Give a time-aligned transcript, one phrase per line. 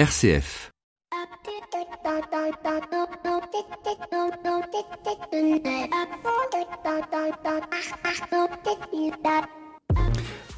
[0.00, 0.70] RCF.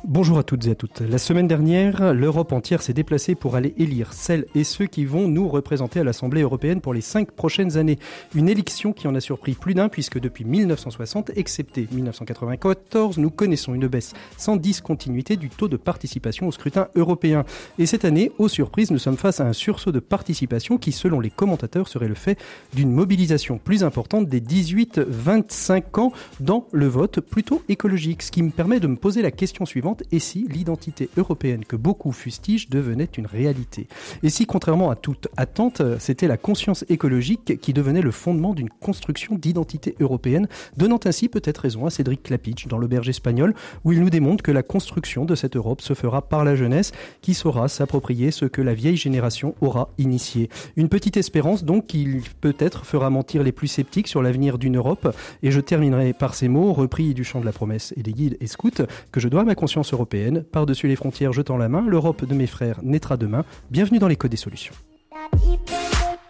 [0.05, 1.01] Bonjour à toutes et à toutes.
[1.01, 5.29] La semaine dernière, l'Europe entière s'est déplacée pour aller élire celles et ceux qui vont
[5.29, 8.01] nous représenter à l'Assemblée européenne pour les cinq prochaines années.
[8.35, 13.75] Une élection qui en a surpris plus d'un puisque depuis 1960, excepté 1994, nous connaissons
[13.75, 17.45] une baisse sans discontinuité du taux de participation au scrutin européen.
[17.79, 21.21] Et cette année, aux surprises, nous sommes face à un sursaut de participation qui, selon
[21.21, 22.41] les commentateurs, serait le fait
[22.75, 28.23] d'une mobilisation plus importante des 18-25 ans dans le vote plutôt écologique.
[28.23, 31.77] Ce qui me permet de me poser la question suivante et si l'identité européenne que
[31.77, 33.87] beaucoup fustigent devenait une réalité
[34.23, 38.71] Et si, contrairement à toute attente, c'était la conscience écologique qui devenait le fondement d'une
[38.71, 44.01] construction d'identité européenne, donnant ainsi peut-être raison à Cédric Clapitch dans l'auberge espagnole, où il
[44.01, 47.69] nous démontre que la construction de cette Europe se fera par la jeunesse qui saura
[47.69, 50.49] s'approprier ce que la vieille génération aura initié.
[50.77, 55.15] Une petite espérance donc qui peut-être fera mentir les plus sceptiques sur l'avenir d'une Europe.
[55.43, 58.37] Et je terminerai par ces mots repris du chant de la promesse et des guides
[58.41, 58.71] et scouts
[59.11, 60.43] que je dois à ma conscience européenne.
[60.43, 63.45] Par-dessus les frontières, jetant la main, l'Europe de mes frères naîtra demain.
[63.71, 64.75] Bienvenue dans l'écho des solutions.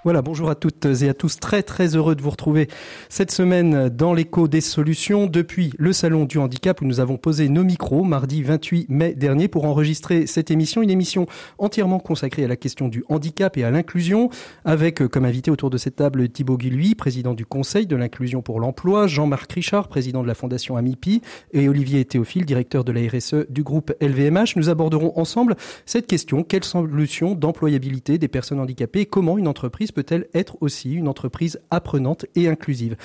[0.05, 1.39] Voilà, bonjour à toutes et à tous.
[1.39, 2.67] Très très heureux de vous retrouver
[3.09, 7.49] cette semaine dans l'écho des solutions depuis le salon du handicap où nous avons posé
[7.49, 11.27] nos micros mardi 28 mai dernier pour enregistrer cette émission, une émission
[11.59, 14.29] entièrement consacrée à la question du handicap et à l'inclusion
[14.65, 18.59] avec comme invité autour de cette table Thibaut Guilhuy, président du Conseil de l'inclusion pour
[18.59, 23.47] l'emploi, Jean-Marc Richard, président de la Fondation Amipi et Olivier Théophile, directeur de la RSE
[23.51, 24.57] du groupe LVMH.
[24.57, 25.55] Nous aborderons ensemble
[25.87, 29.03] cette question, quelle solution d'employabilité des personnes handicapées?
[29.03, 32.97] Et comment une entreprise peut-elle être aussi une entreprise apprenante et inclusive?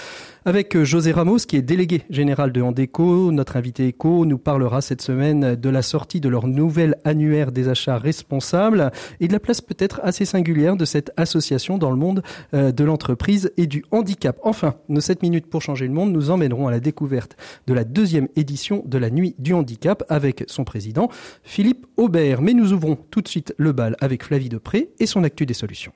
[0.45, 4.81] Avec euh, José Ramos, qui est délégué général de Handeco, notre invité éco nous parlera
[4.81, 9.39] cette semaine de la sortie de leur nouvel annuaire des achats responsables et de la
[9.39, 13.83] place peut-être assez singulière de cette association dans le monde euh, de l'entreprise et du
[13.91, 14.39] handicap.
[14.43, 17.35] Enfin, nos 7 minutes pour changer le monde nous emmèneront à la découverte
[17.67, 21.09] de la deuxième édition de la Nuit du handicap avec son président
[21.43, 22.41] Philippe Aubert.
[22.41, 25.53] Mais nous ouvrons tout de suite le bal avec Flavie Depré et son actu des
[25.53, 25.93] solutions.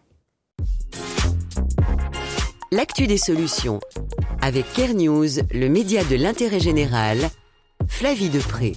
[2.72, 3.80] L'actu des solutions.
[4.42, 7.30] Avec Care News, le média de l'intérêt général,
[7.88, 8.74] Flavie Depré.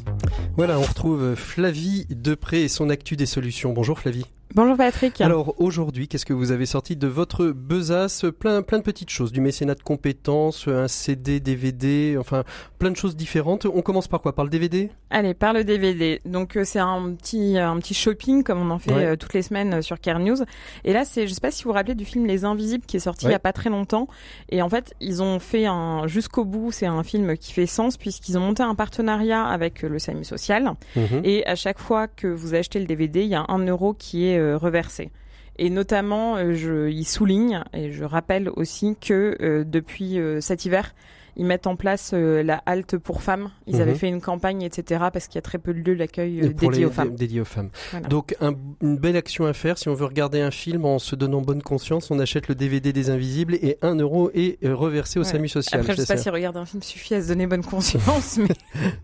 [0.57, 3.73] Voilà, on retrouve Flavie Depré et son actu des solutions.
[3.73, 4.27] Bonjour Flavie.
[4.55, 5.21] Bonjour Patrick.
[5.21, 9.33] Alors aujourd'hui, qu'est-ce que vous avez sorti de votre besace plein, plein de petites choses,
[9.33, 12.45] du mécénat de compétences, un CD, DVD, enfin
[12.79, 13.67] plein de choses différentes.
[13.67, 14.33] On commence par quoi?
[14.33, 16.21] Par le DVD Allez, par le DVD.
[16.25, 19.05] Donc euh, c'est un petit un petit shopping comme on en fait Ouais.
[19.07, 20.37] euh, toutes les semaines euh, sur Care News.
[20.85, 22.99] Et là, c'est je sais pas si vous vous rappelez du film Les Invisibles qui
[22.99, 23.35] est sorti il y Ouais.
[23.35, 24.07] a pas très longtemps.
[24.51, 26.71] Et en fait, ils ont fait un jusqu'au bout.
[26.71, 30.23] C'est un film qui fait sens puisqu'ils ont monté un partenariat avec euh, le SAMU
[30.23, 30.71] social.
[30.95, 31.23] Mhm.
[31.25, 34.29] Et à chaque fois que vous achetez le DVD, il y a un euro qui
[34.29, 35.11] est euh, reversé.
[35.57, 40.95] Et notamment, euh, je, il souligne, et je rappelle aussi que euh, depuis cet hiver,
[41.37, 43.51] ils mettent en place euh, la halte pour femmes.
[43.67, 43.81] Ils Mhm.
[43.83, 46.49] avaient fait une campagne, etc., parce qu'il y a très peu de lieux d'accueil euh,
[46.49, 47.15] dédiés les- aux femmes.
[47.15, 47.71] Dédiés aux femmes.
[47.91, 48.09] Voilà.
[48.09, 51.15] Donc un- une belle action à faire si on veut regarder un film en se
[51.17, 55.19] donnant bonne conscience, on achète le DVD des Invisibles et un euro est euh, reversé
[55.19, 55.29] au Ouais.
[55.29, 55.81] SAMU social.
[55.81, 58.39] Après, je sais C'est pas si regarder un film suffit à se donner bonne conscience,
[58.39, 58.55] mais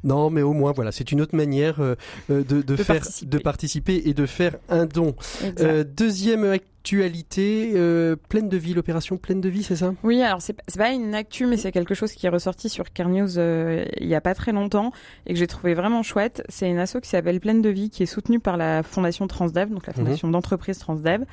[0.05, 1.95] Non, mais au moins voilà, c'est une autre manière euh,
[2.29, 3.31] de, de De faire, participer.
[3.31, 5.15] de participer et de faire un don.
[5.85, 9.93] deuxième actualité, euh, pleine de vie, l'opération pleine de vie, c'est ça?
[10.03, 13.09] Oui, alors c'est pas- une actu, mais c'est quelque chose qui est ressorti sur Care
[13.11, 14.91] News euh, il y a pas très longtemps
[15.27, 16.43] et que j'ai trouvé vraiment chouette.
[16.49, 19.69] C'est une asso qui s'appelle Pleine de Vie, qui est soutenue par la fondation Transdev,
[19.71, 21.25] donc la fondation d'entreprise Transdev.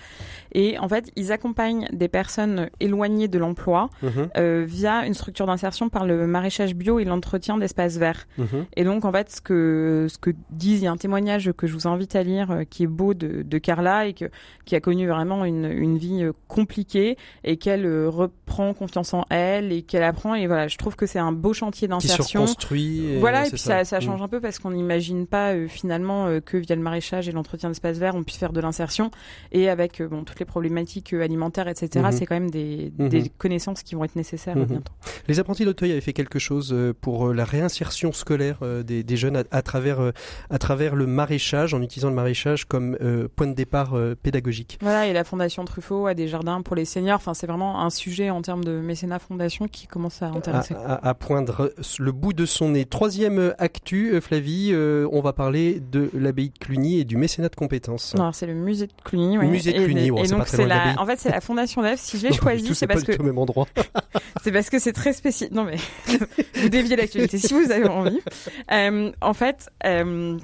[0.52, 5.46] Et en fait, ils accompagnent des personnes éloignées de l'emploi Mhm, euh, via une structure
[5.48, 8.28] d'insertion par le maraîchage bio et l'entretien d'espaces verts.
[8.38, 8.66] mhm.
[8.76, 11.68] Et donc, en fait, ce que, ce que disent, il y a un témoignage que
[11.68, 14.26] je vous invite à lire, qui est beau de, de Carla et que,
[14.66, 19.26] qui a connu vraiment une, une vie euh, compliquée et qu'elle euh, reprend confiance en
[19.30, 20.36] elle et qu'elle apprend.
[20.36, 22.42] Et voilà, je trouve que c'est un beau chantier d'insertion.
[22.42, 23.06] reconstruit.
[23.14, 24.02] et- Voilà, et puis ça, ça Mm.
[24.02, 27.32] change un peu parce qu'on n'imagine pas euh, finalement euh, que via le maraîchage et
[27.32, 29.12] l'entretien d'espaces verts, on puisse faire de l'insertion.
[29.52, 32.12] Et avec euh, bon, toutes les problématiques alimentaires, etc., Mhm.
[32.12, 33.10] c'est quand même des, Mhm.
[33.10, 34.66] des connaissances qui vont être nécessaires Mhm.
[34.66, 34.94] bientôt.
[35.28, 39.44] Les apprentis d'Auteuil avaient fait quelque chose pour la réinsertion scolaire des, des jeunes à,
[39.52, 40.12] à travers
[40.50, 42.98] à travers le maraîchage, en utilisant le maraîchage comme
[43.36, 44.78] point de départ pédagogique.
[44.82, 47.18] Voilà, et la Fondation Truffaut a des jardins pour les seniors.
[47.18, 50.74] Enfin, c'est vraiment un sujet en termes de mécénat fondation qui commence à À, intéresser.
[50.76, 52.86] à- à poindre le bout de son nez.
[52.86, 57.18] Troisième euh, actu, euh, Flavie, euh, on va parler de l'abbaye de Cluny et du
[57.18, 58.16] mécénat de compétences.
[58.16, 59.38] Non, c'est le musée de Cluny.
[59.38, 59.46] Ouais.
[59.48, 62.00] musée de Cluny, et, ouais, donc c'est la, en fait c'est la Fondation F.
[62.00, 63.68] Si je l'ai choisi, c'est parce que tout au même endroit.
[64.44, 65.54] c'est parce que c'est très spécifique.
[65.54, 65.76] Non mais
[66.62, 68.20] vous déviez l'actualité si vous avez envie.
[68.72, 69.70] Euh, en fait.
[69.86, 70.38] Euh,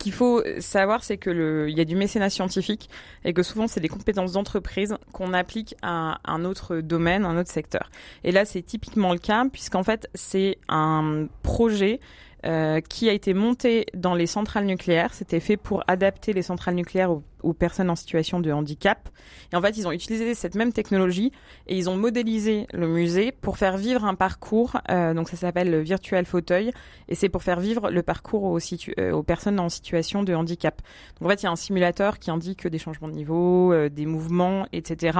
[0.00, 2.90] qu'il faut savoir, c'est que le, il y a du mécénat scientifique
[3.24, 7.50] et que souvent c'est des compétences d'entreprise qu'on applique à un autre domaine, un autre
[7.50, 7.90] secteur.
[8.24, 12.00] Et là, c'est typiquement le cas puisqu'en fait, c'est un projet
[12.46, 15.12] euh, qui a été monté dans les centrales nucléaires.
[15.12, 17.22] C'était fait pour adapter les centrales nucléaires aux,
[17.54, 19.08] personnes en situation de handicap.
[19.52, 21.32] Et en fait, ils ont utilisé cette même technologie
[21.66, 24.76] et ils ont modélisé le musée pour faire vivre un parcours.
[24.90, 26.72] Euh, donc ça s'appelle le virtual fauteuil
[27.08, 28.58] et c'est pour faire vivre le parcours aux,
[28.98, 30.80] euh, aux, personnes en situation de handicap.
[31.18, 33.88] Donc en fait, il y a un simulateur qui indique des changements de niveau, euh,
[33.88, 35.18] des mouvements, etc.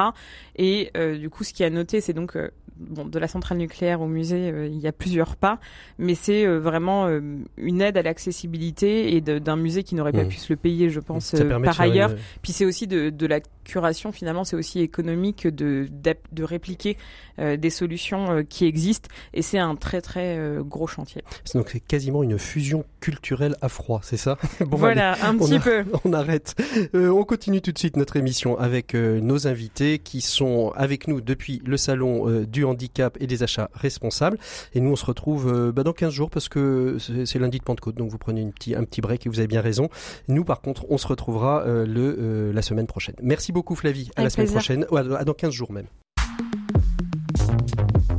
[0.56, 2.37] Et du coup, ce qui a noté, c'est donc
[2.76, 5.58] bon, de la centrale nucléaire au musée, il y a plusieurs pas,
[5.99, 7.08] mais c'est vraiment
[7.56, 10.28] une aide à l'accessibilité et d'un musée qui n'aurait pas mmh.
[10.28, 11.34] pu se le payer, je pense,
[11.64, 12.09] par ailleurs.
[12.42, 13.40] Puis c'est aussi de, de la
[13.70, 15.88] curation, finalement, c'est aussi économique de,
[16.32, 16.96] de, répliquer
[17.38, 19.08] euh, des solutions euh, qui existent.
[19.32, 21.22] Et c'est un très, très euh, gros chantier.
[21.55, 25.84] Donc, c'est quasiment une fusion culturelle à froid, c'est ça bon, Voilà, un petit peu.
[26.05, 26.55] On arrête.
[26.94, 31.62] on continue tout de suite notre émission avec nos invités qui sont avec nous depuis
[31.64, 34.38] le salon du handicap et des achats responsables.
[34.75, 37.96] Et nous, on se retrouve bah, dans 15 jours parce que c'est lundi de Pentecôte.
[37.96, 39.88] Donc, vous prenez une petit, un petit break et vous avez bien raison.
[40.28, 43.14] Nous, par contre, on se retrouvera le, la semaine prochaine.
[43.23, 44.10] Merci beaucoup beaucoup Flavie.
[44.16, 44.86] À la semaine prochaine.
[44.90, 45.84] à dans 15 jours même.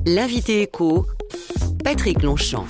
[0.05, 1.07] L'invité écho,
[1.83, 2.67] Patrick Longchamp.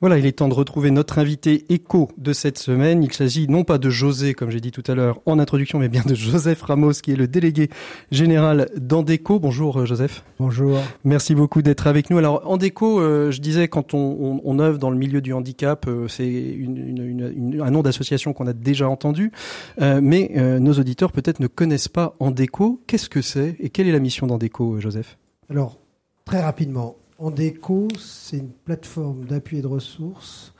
[0.00, 3.02] Voilà, il est temps de retrouver notre invité écho de cette semaine.
[3.02, 5.88] Il s'agit non pas de José, comme j'ai dit tout à l'heure en introduction, mais
[5.88, 7.68] bien de Joseph Ramos, qui est le délégué
[8.12, 9.40] général d'Andeco.
[9.40, 10.22] Bonjour euh, Joseph.
[10.38, 10.78] Bonjour.
[11.02, 12.18] Merci beaucoup d'être avec nous.
[12.18, 16.06] Alors Andeco, euh, je disais, quand on, on, œuvre dans le milieu du handicap, euh,
[16.06, 19.32] c'est une, un nom d'association qu'on a déjà entendu,
[19.80, 20.30] mais
[20.60, 22.80] nos auditeurs peut-être ne connaissent pas Andeco.
[22.86, 25.18] Qu'est-ce que c'est et quelle est la mission d'Andeco, Joseph?
[25.50, 25.78] Alors,
[26.24, 30.54] très rapidement, Andeco, c'est une plateforme d'appui et de ressources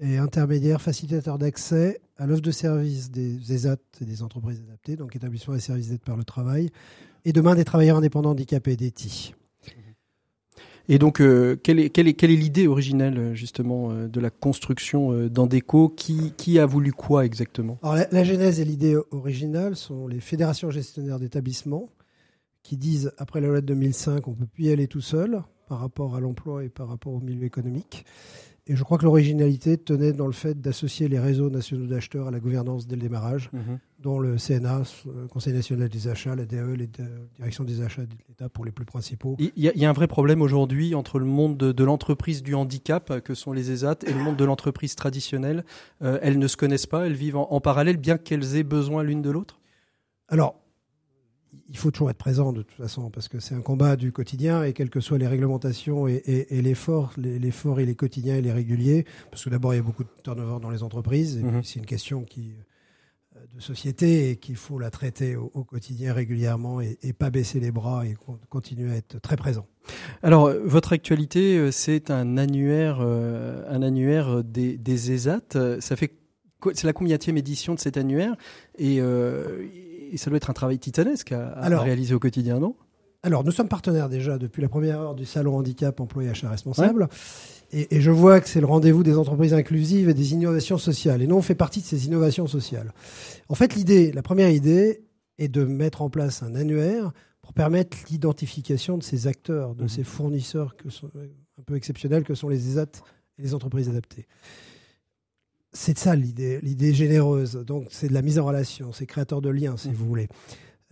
[0.00, 5.14] et intermédiaire facilitateur d'accès à l'offre de services des ESAT et des entreprises adaptées, donc
[5.14, 6.70] établissements et services d'aide par le travail,
[7.24, 9.34] et demain des travailleurs indépendants handicapés, des TI.
[10.88, 14.30] Et donc, euh, quelle est, quelle est, quelle est l'idée originelle justement euh, de la
[14.30, 17.78] construction euh, d'Andeco qui, qui a voulu quoi exactement?
[17.82, 21.88] Alors, la, la, genèse et l'idée originale sont les fédérations gestionnaires d'établissements
[22.64, 25.42] qui disent, après la loi de 2005, on ne peut plus y aller tout seul,
[25.70, 28.04] par rapport à l'emploi et par rapport au milieu économique.
[28.66, 32.32] Et je crois que l'originalité tenait dans le fait d'associer les réseaux nationaux d'acheteurs à
[32.32, 33.78] la gouvernance dès le démarrage, mhm.
[34.00, 36.88] dont le CNA, le Conseil national des achats, la DAE, les
[37.36, 39.36] directions des achats de l'État pour les plus principaux.
[39.38, 43.34] Il y, a un vrai problème aujourd'hui entre le monde de, l'entreprise du handicap, que
[43.34, 45.64] sont les ESAT, et le monde de l'entreprise traditionnelle.
[46.02, 49.22] Euh, elles ne se connaissent pas, elles vivent en parallèle, bien qu'elles aient besoin l'une
[49.22, 49.60] de l'autre?
[50.26, 50.56] Alors,
[51.70, 54.64] il faut toujours être présent de toute façon, parce que c'est un combat du quotidien,
[54.64, 59.06] et quelles que soient les réglementations et, l'effort, l'effort il est quotidien et les régulier,
[59.30, 61.62] parce que d'abord il y a beaucoup de turnover dans les entreprises, et mhm.
[61.62, 62.54] c'est une question qui,
[63.36, 67.70] euh, de société et qu'il faut la traiter au, quotidien régulièrement et, pas baisser les
[67.70, 68.16] bras et
[68.48, 69.66] continuer à être très présent.
[70.22, 75.78] Alors, votre actualité, euh, c'est un annuaire, euh, un annuaire des, des ESAT.
[75.80, 76.12] Ça fait,
[76.74, 78.34] c'est la combienième édition de cet annuaire
[78.76, 79.00] et
[80.10, 82.74] et ça doit être un travail titanesque à, réaliser au quotidien, non?
[83.22, 87.08] alors, nous sommes partenaires déjà depuis la première heure du salon handicap employé achat responsable.
[87.70, 91.20] Et, je vois que c'est le rendez-vous des entreprises inclusives et des innovations sociales.
[91.20, 92.94] Et nous, on fait partie de ces innovations sociales.
[93.50, 95.04] En fait, l'idée, la première idée
[95.36, 99.88] est de mettre en place un annuaire pour permettre l'identification de ces acteurs, de mmh.
[99.88, 101.10] ces fournisseurs que sont,
[101.58, 103.02] un peu exceptionnels que sont les ESAT
[103.38, 104.26] et les entreprises adaptées
[105.72, 107.54] c'est ça l'idée, l'idée généreuse.
[107.54, 109.92] Donc c'est de la mise en relation, c'est créateur de liens, si mmh.
[109.92, 110.28] vous voulez.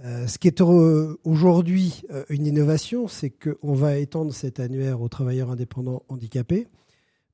[0.04, 5.08] Euh, ce qui est aujourd'hui euh, une innovation, c'est qu'on va étendre cet annuaire aux
[5.08, 6.68] travailleurs indépendants handicapés,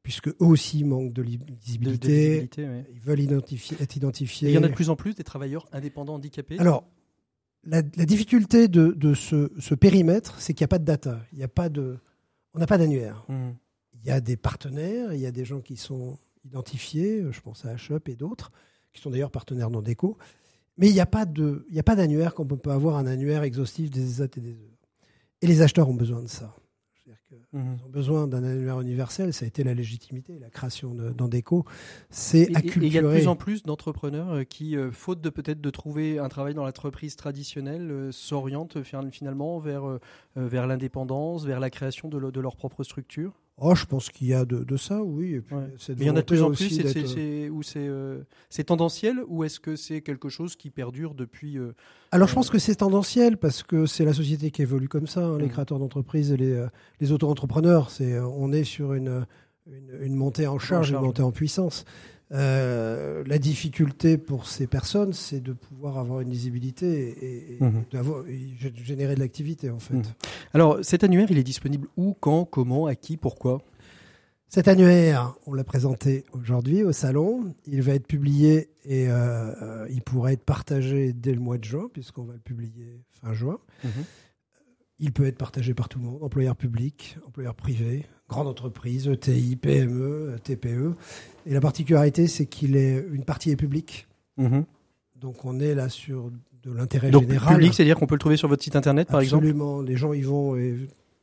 [0.02, 2.48] puisque eux aussi manquent de visibilité.
[2.56, 4.48] Ils veulent identifier, être identifiés.
[4.48, 6.58] il y en a de plus en plus des travailleurs indépendants handicapés?
[6.58, 6.84] Alors,
[7.64, 11.20] la, difficulté de, ce, périmètre, c'est qu'il n'y a pas de data.
[11.32, 11.98] Il n'y a pas de,
[12.54, 13.24] on n'a pas d'annuaire.
[13.28, 13.50] Mmh.
[13.94, 17.40] Il y a des partenaires, il y a des gens qui sont identifiés, euh, je
[17.40, 18.52] pense à HUP et d'autres,
[18.92, 20.16] qui sont d'ailleurs partenaires non-déco.
[20.76, 24.36] Mais il n'y a pas d'annuaire comme on peut avoir un annuaire exhaustif des ESAT
[24.36, 24.70] et des E.
[25.42, 26.54] Et les acheteurs ont besoin de ça.
[27.52, 27.76] Mhm.
[27.78, 31.64] Ils ont besoin d'un annuaire universel, ça a été la légitimité, la création d'Andeco.
[32.10, 32.86] C'est acculturé.
[32.86, 35.70] il y a de plus en plus d'entrepreneurs euh, qui, euh, faute de peut-être de
[35.70, 39.98] trouver un travail dans l'entreprise traditionnelle, s'orientent finalement vers,
[40.36, 43.32] vers l'indépendance, vers la création de, de leur propre structure.
[43.56, 45.40] Oh, je pense qu'il y a de, ça, oui.
[45.88, 49.76] il y en a de plus en plus, c'est euh, c'est tendanciel ou est-ce que
[49.76, 51.73] c'est quelque chose qui perdure depuis euh,
[52.11, 55.06] Alors, je euh, pense que c'est tendanciel parce que c'est la société qui évolue comme
[55.06, 55.50] ça, hein, les mmh.
[55.50, 56.66] créateurs d'entreprises et les,
[57.00, 57.90] les auto-entrepreneurs.
[58.00, 59.25] On est sur une,
[60.00, 61.84] une, montée en charge, une montée en puissance.
[62.35, 67.85] Euh, la difficulté pour ces personnes, c'est de pouvoir avoir une lisibilité et, mhm.
[68.83, 69.95] générer de l'activité en fait.
[69.95, 70.03] Mhm.
[70.53, 73.62] Alors cet annuaire, il est disponible où, quand, comment, à qui, pourquoi?
[74.49, 77.55] Cet annuaire, on l'a présenté aujourd'hui au salon.
[77.67, 81.88] Il va être publié et euh, il pourra être partagé dès le mois de juin,
[81.93, 83.59] puisqu'on va le publier fin juin.
[83.85, 83.91] Mhm.
[85.00, 89.57] Il peut être partagé par tout le monde, employeurs publics, employeurs privés, grandes entreprises, ETI,
[89.57, 90.95] PME, TPE.
[91.47, 94.07] Et la particularité, c'est qu'il est une partie est publique.
[94.37, 94.64] Mhm.
[95.21, 96.31] Donc on est là sur
[96.64, 97.57] de l'intérêt général.
[97.57, 99.45] Public, c'est-à-dire qu'on peut le trouver sur votre site internet, par exemple?
[99.45, 99.83] Absolument.
[99.83, 100.76] Les gens y vont et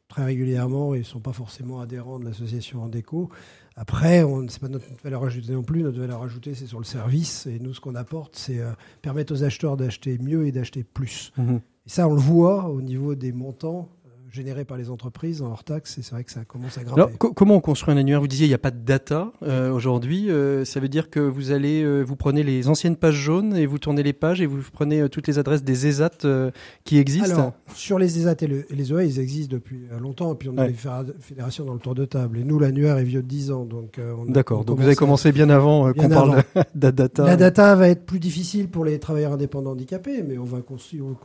[0.07, 3.29] très régulièrement et ne sont pas forcément adhérents de l'association Andeco.
[3.75, 5.81] Après, ce n'est pas notre valeur ajoutée non plus.
[5.81, 7.47] Notre valeur ajoutée, c'est sur le service.
[7.47, 11.31] Et nous, ce qu'on apporte, c'est euh, permettre aux acheteurs d'acheter mieux et d'acheter plus.
[11.37, 11.61] Mhm.
[11.85, 13.89] Et ça, on le voit au niveau des montants
[14.31, 17.01] générés par les entreprises en hors taxe, et c'est vrai que ça commence à grimper.
[17.01, 18.21] Alors, comment on construit un annuaire?
[18.21, 20.29] Vous disiez il n'y a pas de data euh, aujourd'hui.
[20.29, 23.65] Euh, ça veut dire que vous allez, euh, vous prenez les anciennes pages jaunes et
[23.65, 26.51] vous tournez les pages et vous prenez toutes les adresses des ESAT
[26.85, 27.33] qui existent.
[27.33, 30.67] Alors, sur les ESAT et, les OA, ils existent depuis longtemps, et puis on a
[30.67, 30.75] des
[31.19, 32.37] fédérations dans le tour de table.
[32.39, 33.99] Et nous, l'annuaire est vieux de 10 ans, donc.
[34.27, 34.63] D'accord.
[34.63, 36.43] Donc vous avez commencé bien avant qu'on parle
[36.75, 37.25] de la data.
[37.25, 41.01] La data va être plus difficile pour les travailleurs indépendants handicapés, mais on va constituer,
[41.01, 41.17] au,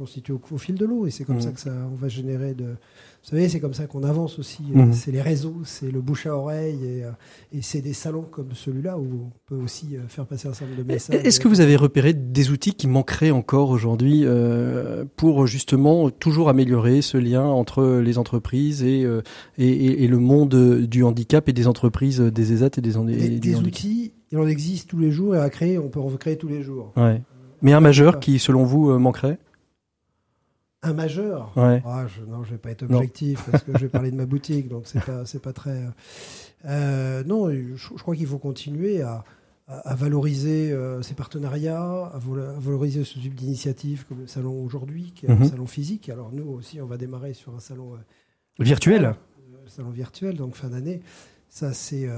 [0.50, 1.42] au, fil de l'eau, et c'est comme mmh.
[1.42, 2.74] ça que ça, on va générer de
[3.28, 4.62] vous savez, c'est comme ça qu'on avance aussi.
[4.72, 4.92] Mhm.
[4.92, 7.10] C'est les réseaux, c'est le bouche à oreille et, euh,
[7.52, 10.72] et c'est des salons comme celui-là où on peut aussi euh, faire passer un certain
[10.72, 11.16] nombre de messages.
[11.24, 16.48] Est-ce que vous avez repéré des outils qui manqueraient encore aujourd'hui euh, pour justement toujours
[16.48, 19.04] améliorer ce lien entre les entreprises et,
[19.58, 23.56] et, et, le monde du handicap et des entreprises, des ESAT et des, des, des
[23.56, 26.48] outils, il en existe tous les jours et à créer, on peut en créer tous
[26.48, 26.92] les jours.
[26.96, 27.20] Ouais.
[27.60, 29.38] Mais un majeur qui, selon vous, manquerait?
[30.86, 31.52] Un majeur.
[31.56, 34.26] Ah, je, non, je vais pas être objectif parce que je vais parler de ma
[34.26, 35.82] boutique, donc c'est pas c'est pas très.
[36.64, 39.24] Euh, non, je, crois qu'il faut continuer à,
[39.68, 42.18] à, valoriser euh, ces partenariats, à,
[42.58, 45.48] valoriser ce type d'initiative comme le salon aujourd'hui, qui est un mhm.
[45.48, 46.08] salon physique.
[46.08, 49.14] Alors nous aussi, on va démarrer sur un salon euh, virtuel.
[49.66, 51.00] salon virtuel, donc fin d'année.
[51.48, 52.08] Ça, c'est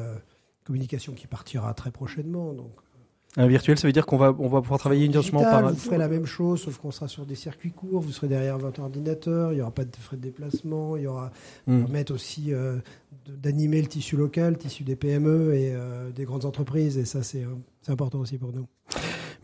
[0.65, 2.53] communication qui partira très prochainement.
[2.53, 2.73] Donc
[3.37, 5.71] un virtuel, ça veut dire qu'on va, on va pouvoir travailler uniquement par.
[5.71, 8.01] Vous ferez la même chose, sauf qu'on sera sur des circuits courts.
[8.01, 9.53] Vous serez derrière votre ordinateur.
[9.53, 10.97] Il n'y aura pas de frais de déplacement.
[10.97, 11.31] Il y aura.
[11.67, 11.83] Hmm.
[11.83, 12.79] permettre aussi euh,
[13.29, 16.97] d'animer le tissu local, le tissu des PME et euh, des grandes entreprises.
[16.97, 17.45] Et ça, c'est
[17.89, 18.67] important aussi pour nous.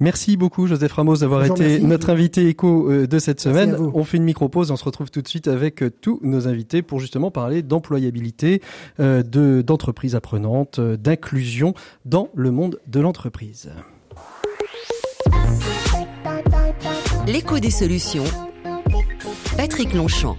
[0.00, 3.76] Merci beaucoup Joseph Ramos d'avoir été notre invité éco euh, de cette semaine.
[3.94, 6.82] On fait une micro-pause, on se retrouve tout de suite avec euh, tous nos invités
[6.82, 8.60] pour justement parler d'employabilité,
[9.00, 11.74] euh, de d'entreprises apprenantes, d'inclusion
[12.04, 13.70] dans le monde de l'entreprise.
[17.26, 18.24] L'écho des solutions.
[19.56, 20.36] Patrick Longchamp.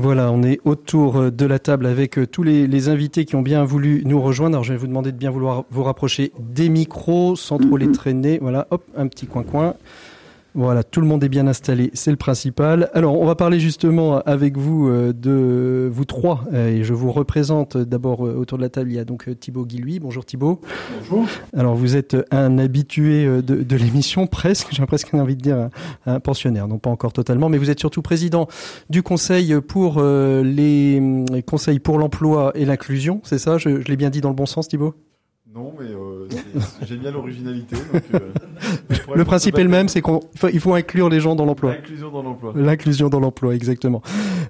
[0.00, 3.64] Voilà, on est autour de la table avec euh, tous les, invités qui ont bien
[3.64, 4.54] voulu nous rejoindre.
[4.54, 7.90] Alors je vais vous demander de bien vouloir vous rapprocher des micros sans trop les
[7.90, 8.38] traîner.
[8.40, 9.74] Voilà, hop, un petit coin-coin.
[10.58, 12.90] Voilà, tout le monde est bien installé, c'est le principal.
[12.92, 17.12] Alors, on va parler justement avec vous euh, de vous trois, euh, et je vous
[17.12, 18.90] représente d'abord euh, autour de la table.
[18.90, 20.00] Il y a donc Thibaut Guilhuy.
[20.00, 20.60] Bonjour Thibaut.
[20.98, 21.28] Bonjour.
[21.56, 24.66] Alors, vous êtes un habitué de, l'émission, presque.
[24.72, 25.68] J'ai presque envie de dire
[26.06, 28.48] un, pensionnaire, non pas encore totalement, mais vous êtes surtout président
[28.90, 31.00] du Conseil pour les,
[31.46, 33.20] conseils pour l'emploi et l'inclusion.
[33.22, 33.58] C'est ça?
[33.58, 34.96] Je, je l'ai bien dit dans le bon sens, Thibaut?
[35.58, 36.28] Non, mais euh,
[36.86, 37.74] j'aime bien l'originalité.
[38.14, 38.18] Euh,
[39.14, 41.72] le principe est le même, c'est qu'il faut inclure les gens dans l'emploi.
[41.72, 42.52] L'inclusion dans l'emploi.
[42.54, 44.00] L'inclusion dans l'emploi, exactement.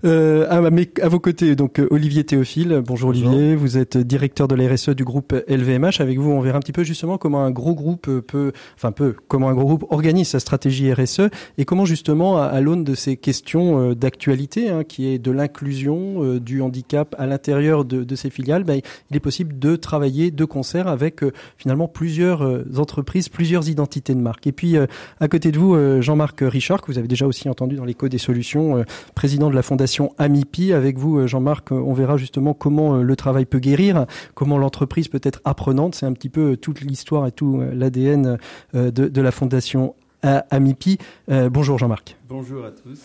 [0.05, 0.59] Euh, à,
[1.03, 2.83] à, vos côtés, donc Olivier Théophile.
[2.87, 3.57] Bonjour, Olivier.
[3.57, 6.01] Vous êtes directeur de la RSE du groupe LVMH.
[6.01, 9.15] Avec vous, on verra un petit peu justement comment un gros groupe peut, enfin peut,
[9.29, 11.23] comment un gros groupe organise sa stratégie RSE
[11.57, 16.61] et comment justement, à, l'aune de ces questions d'actualité, hein, qui est de l'inclusion du
[16.61, 20.87] handicap à l'intérieur de, de, ces filiales, ben, il est possible de travailler de concert
[20.89, 24.47] avec euh, finalement plusieurs euh, entreprises, plusieurs identités de marque.
[24.47, 24.87] Et puis euh,
[25.21, 28.19] à côté de vous, Jean-Marc Richard, que vous avez déjà aussi entendu dans l'écho des
[28.19, 30.73] solutions, président de la fondation Amipi.
[30.73, 35.41] Avec vous, Jean-Marc, on verra justement comment le travail peut guérir, comment l'entreprise peut être
[35.45, 35.95] apprenante.
[35.95, 38.39] C'est un petit peu toute l'histoire et tout l'ADN
[38.75, 40.99] de, de la fondation à Amipi.
[41.31, 42.17] Euh, bonjour Jean-Marc.
[42.29, 43.01] Bonjour à tous.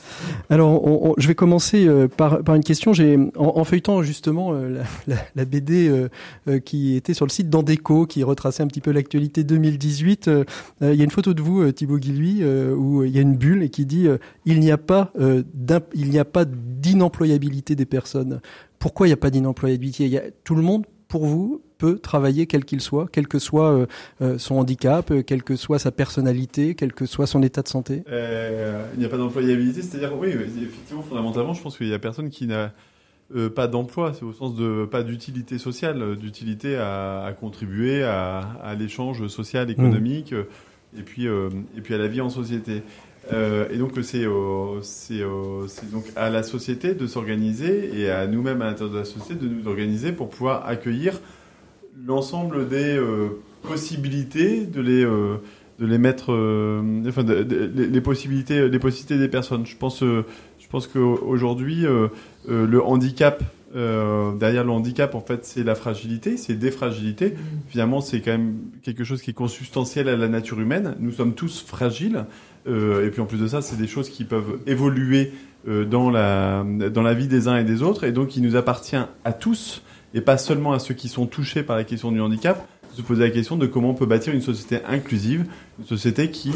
[0.50, 2.92] Alors, je vais commencer euh, par, par, une question.
[2.92, 5.92] J'ai en, feuilletant justement euh, la, la, BD
[6.66, 10.30] qui était sur le site d'Andeco, qui retraçait un petit peu l'actualité 2018.
[10.82, 13.64] il y a une photo de vous, Thibaut Guilhuy, où il y a une bulle
[13.64, 14.08] et qui dit
[14.46, 18.42] il n'y a pas il n'y a pas d'inemployabilité des personnes.
[18.80, 20.06] Pourquoi il n'y a pas d'inemployabilité?
[20.06, 23.38] Il y a tout le monde pour vous peut travailler quel qu'il soit, quel que
[23.38, 23.86] soit euh,
[24.24, 27.68] euh, son handicap, euh, quelle que soit sa personnalité, quel que soit son état de
[27.68, 28.02] santé?
[28.08, 32.32] Il n'y a pas d'employabilité, c'est-à-dire, oui, effectivement, fondamentalement, je pense qu'il n'y a personne
[32.32, 32.74] qui n'a
[33.36, 38.40] euh, pas d'emploi, c'est au sens de pas d'utilité sociale, d'utilité à, à contribuer à,
[38.64, 40.46] à l'échange social, économique, euh,
[40.98, 42.82] et puis et puis à la vie en société.
[43.32, 48.94] Euh, et donc c'est donc à la société de s'organiser et à nous-mêmes à l'intérieur
[48.94, 51.22] de la société de nous organiser pour pouvoir accueillir
[52.06, 53.30] l'ensemble des euh,
[53.62, 55.38] possibilités de les euh,
[55.80, 56.32] de les mettre
[57.08, 59.66] enfin de- de- les, les possibilités les possibilités des personnes.
[59.66, 61.86] Je pense je pense qu'aujourd'hui
[62.48, 63.42] le handicap
[63.76, 67.36] euh, derrière le handicap en fait c'est la fragilité, c'est des fragilités.
[67.70, 70.96] Finalement c'est quand même quelque chose qui est consubstantiel à la nature humaine.
[71.00, 72.26] Nous sommes tous fragiles
[72.66, 75.32] et puis en plus de ça c'est des choses qui peuvent évoluer
[75.66, 78.04] euh, dans la dans la vie des uns et des autres.
[78.04, 79.82] Et donc il nous appartient à tous
[80.14, 83.02] et pas seulement à ceux qui sont touchés par la question du handicap, de se
[83.02, 85.46] poser la question de comment on peut bâtir une société inclusive,
[85.80, 86.52] une société qui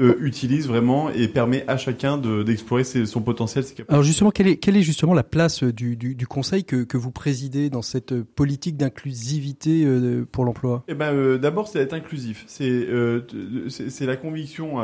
[0.00, 3.92] euh, utilise vraiment et permet à chacun de- d'explorer son potentiel, ses capacités.
[3.92, 6.84] alors justement, quelle est, quelle est justement la place euh, du, du, du conseil que,
[6.84, 10.82] que vous présidez dans cette euh, politique d'inclusivité euh, pour l'emploi?
[10.88, 12.44] Eh ben, euh, d'abord, c'est d'être inclusif.
[12.46, 12.86] C'est
[13.68, 14.76] c'est la conviction.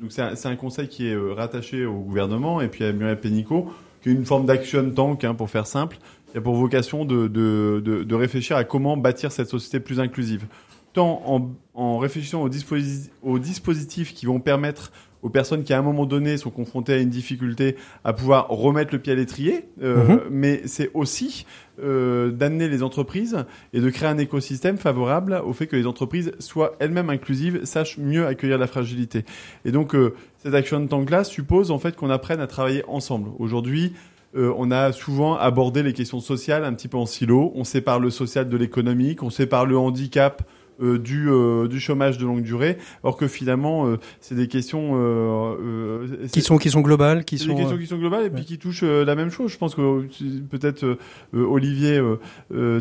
[0.00, 3.68] donc, c'est un, conseil qui est rattaché au gouvernement et puis à Muriel Pénicaud,
[4.02, 5.98] qui est une forme d'action tank, hein, pour faire simple.
[6.34, 9.98] Il a pour vocation de, de, de, de réfléchir à comment bâtir cette société plus
[10.00, 10.46] inclusive.
[10.92, 14.90] Tant en, en réfléchissant aux, disposi- aux dispositifs qui vont permettre
[15.22, 18.92] aux personnes qui à un moment donné sont confrontées à une difficulté à pouvoir remettre
[18.92, 20.20] le pied à l'étrier, euh, Mhm.
[20.30, 21.44] mais c'est aussi
[21.82, 26.32] euh, d'amener les entreprises et de créer un écosystème favorable au fait que les entreprises
[26.40, 29.24] soient elles-mêmes inclusives, sachent mieux accueillir la fragilité.
[29.64, 33.30] Et donc euh, cette action tank-là suppose en fait qu'on apprenne à travailler ensemble.
[33.38, 33.92] Aujourd'hui,
[34.36, 37.52] euh, on a souvent abordé les questions sociales un petit peu en silo.
[37.54, 40.42] On sépare le social de l'économique, on sépare le handicap
[40.80, 44.90] euh, du, euh, du chômage de longue durée, alors que finalement, euh, c'est des questions
[44.94, 47.54] euh, euh, qui sont, qui sont globales, qui sont...
[47.54, 48.44] des questions qui sont globales et puis ouais.
[48.44, 49.50] qui touchent euh, la même chose.
[49.50, 50.06] Je pense que
[50.50, 50.98] peut-être
[51.32, 52.00] Olivier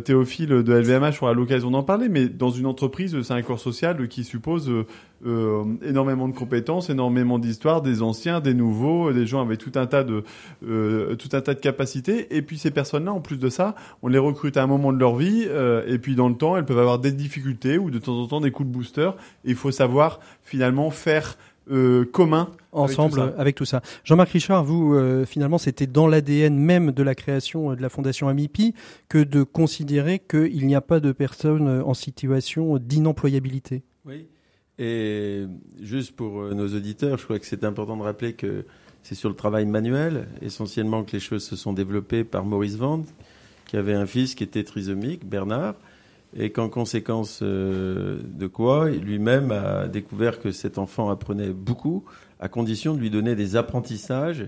[0.03, 4.07] Théophile de LVMH aura l'occasion d'en parler, mais dans une entreprise, c'est un corps social
[4.07, 4.71] qui suppose
[5.25, 9.71] euh, énormément de compétences, énormément d'histoires, des anciens, des nouveaux, euh, des gens avec tout
[9.75, 10.23] un tas de
[10.67, 12.35] euh, tout un tas de capacités.
[12.35, 14.99] Et puis ces personnes-là, en plus de ça, on les recrute à un moment de
[14.99, 17.99] leur vie, euh, et puis dans le temps, elles peuvent avoir des difficultés ou de
[17.99, 19.11] temps en temps des coups de booster.
[19.45, 21.37] Et il faut savoir finalement faire
[21.69, 23.41] euh, commun ensemble Avec tout ça.
[23.41, 23.81] avec tout ça.
[24.03, 28.29] Jean-Marc Richard, vous, euh, finalement, c'était dans l'ADN même de la création de la Fondation
[28.29, 28.73] Amipi
[29.09, 33.83] que de considérer qu'il n'y a pas de personnes en situation d'inemployabilité.
[34.05, 34.27] Oui.
[34.79, 35.45] Et
[35.81, 38.65] juste pour euh, nos auditeurs, je crois que c'est important de rappeler que
[39.01, 43.05] c'est sur le travail manuel, essentiellement que les choses se sont développées par Maurice Vande,
[43.65, 45.75] qui avait un fils qui était trisomique, Bernard,
[46.35, 52.03] et qu'en conséquence euh, de quoi, lui-même a découvert que cet enfant apprenait beaucoup,
[52.39, 54.45] à condition de lui donner des apprentissages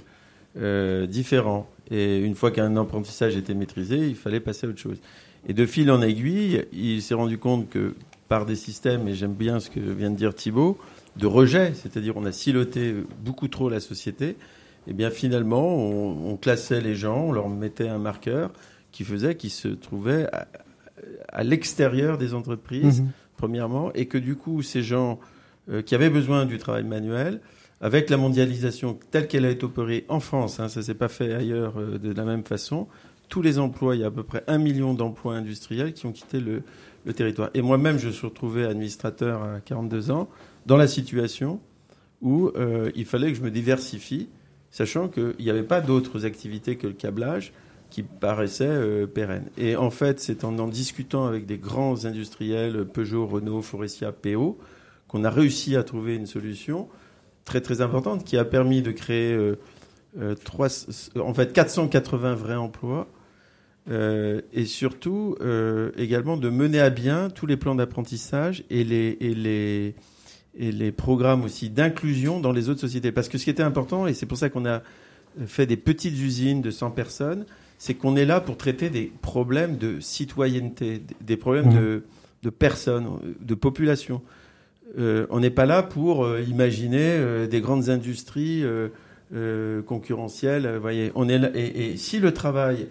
[0.57, 1.67] euh, différents.
[1.89, 4.99] Et une fois qu'un apprentissage était maîtrisé, il fallait passer à autre chose.
[5.47, 7.95] Et de fil en aiguille, il s'est rendu compte que
[8.29, 10.77] par des systèmes, et j'aime bien ce que vient de dire Thibault,
[11.17, 12.93] de rejet, c'est-à-dire on a siloté
[13.25, 14.37] beaucoup trop la société,
[14.87, 18.51] et bien finalement on, on classait les gens, on leur mettait un marqueur
[18.91, 20.47] qui faisait qu'ils se trouvaient à,
[21.29, 23.03] à l'extérieur des entreprises,
[23.35, 25.19] premièrement, et que du coup ces gens
[25.69, 27.41] euh, qui avaient besoin du travail manuel,
[27.81, 31.33] avec la mondialisation telle qu'elle a été opérée en France, hein, ça s'est pas fait
[31.33, 32.87] ailleurs euh, de la même façon,
[33.29, 36.11] tous les emplois, il y a à peu près un million d'emplois industriels qui ont
[36.11, 36.63] quitté le,
[37.13, 37.49] territoire.
[37.53, 40.29] Et moi-même, je suis retrouvé administrateur à 42 ans
[40.65, 41.59] dans la situation
[42.21, 44.29] où euh, il fallait que je me diversifie,
[44.71, 47.53] sachant qu'il n'y avait pas d'autres activités que le câblage
[47.89, 49.49] qui paraissaient euh, pérennes.
[49.57, 54.59] Et en fait, c'est en en discutant avec des grands industriels, Peugeot, Renault, Forestia, PO,
[55.07, 56.87] qu'on a réussi à trouver une solution
[57.45, 59.57] très très importante qui a permis de créer euh,
[60.19, 60.35] euh,
[61.19, 63.07] en fait 480 vrais emplois
[63.89, 69.17] euh, et surtout euh, également de mener à bien tous les plans d'apprentissage et les,
[69.19, 69.95] et, les,
[70.58, 73.12] et les programmes aussi d'inclusion dans les autres sociétés.
[73.12, 74.82] Parce que ce qui était important, et c'est pour ça qu'on a
[75.45, 77.45] fait des petites usines de 100 personnes,
[77.78, 81.80] c'est qu'on est là pour traiter des problèmes de citoyenneté, des problèmes Mmh.
[81.80, 82.04] de,
[82.43, 83.08] de personnes,
[83.39, 84.21] de population.
[84.97, 88.63] Euh, on n'est pas là pour euh, imaginer euh, des grandes industries
[89.86, 90.78] concurrentielles.
[90.78, 92.88] voyez, on est là, et, et si le travail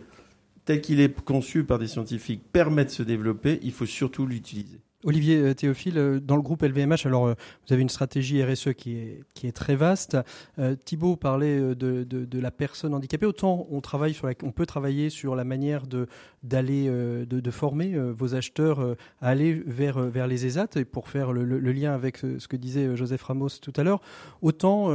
[0.68, 4.82] tel qu'il est conçu par des scientifiques permet de se développer, il faut surtout l'utiliser.
[5.02, 7.34] Olivier euh, Théophile, euh, dans le groupe LVMH, alors euh,
[7.66, 10.18] vous avez une stratégie RSE qui est, qui est très vaste.
[10.58, 13.24] Euh, Thibault parlait de, de, la personne handicapée.
[13.24, 16.06] Autant on travaille sur la, on peut travailler sur la manière de
[16.42, 18.80] d'aller de, former vos acheteurs
[19.20, 22.94] à aller vers vers les ESAT et pour faire le, lien avec ce que disait
[22.94, 24.00] Joseph Ramos tout à l'heure.
[24.42, 24.90] Autant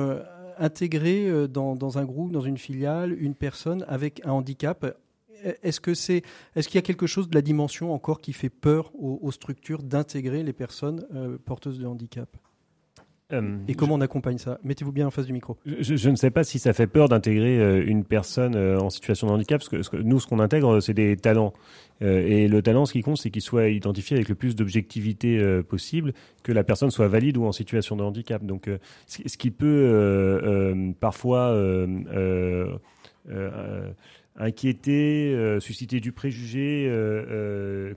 [0.58, 4.96] intégrer dans, dans un groupe, dans une filiale, une personne avec un handicap
[5.64, 6.24] est-ce que c'est,
[6.56, 9.84] est-ce qu'il y a quelque chose de la dimension encore qui fait peur aux, structures
[9.84, 11.06] d'intégrer les personnes
[11.46, 12.30] porteuses de handicap?
[13.34, 14.60] Euh, Et comment on accompagne ça?
[14.64, 15.58] Mettez-vous bien en face du micro.
[15.66, 19.28] Je, ne sais pas si ça fait peur d'intégrer euh, une personne euh, en situation
[19.28, 21.54] de handicap, parce que, nous, ce qu'on intègre, c'est des talents.
[22.02, 26.14] et le talent, ce qui compte, c'est qu'il soit identifié avec le plus d'objectivité possible,
[26.44, 28.44] que la personne soit valide ou en situation de handicap.
[28.44, 28.70] Donc,
[29.08, 31.56] ce, qui peut parfois
[34.36, 36.90] inquiéter, susciter du préjugé,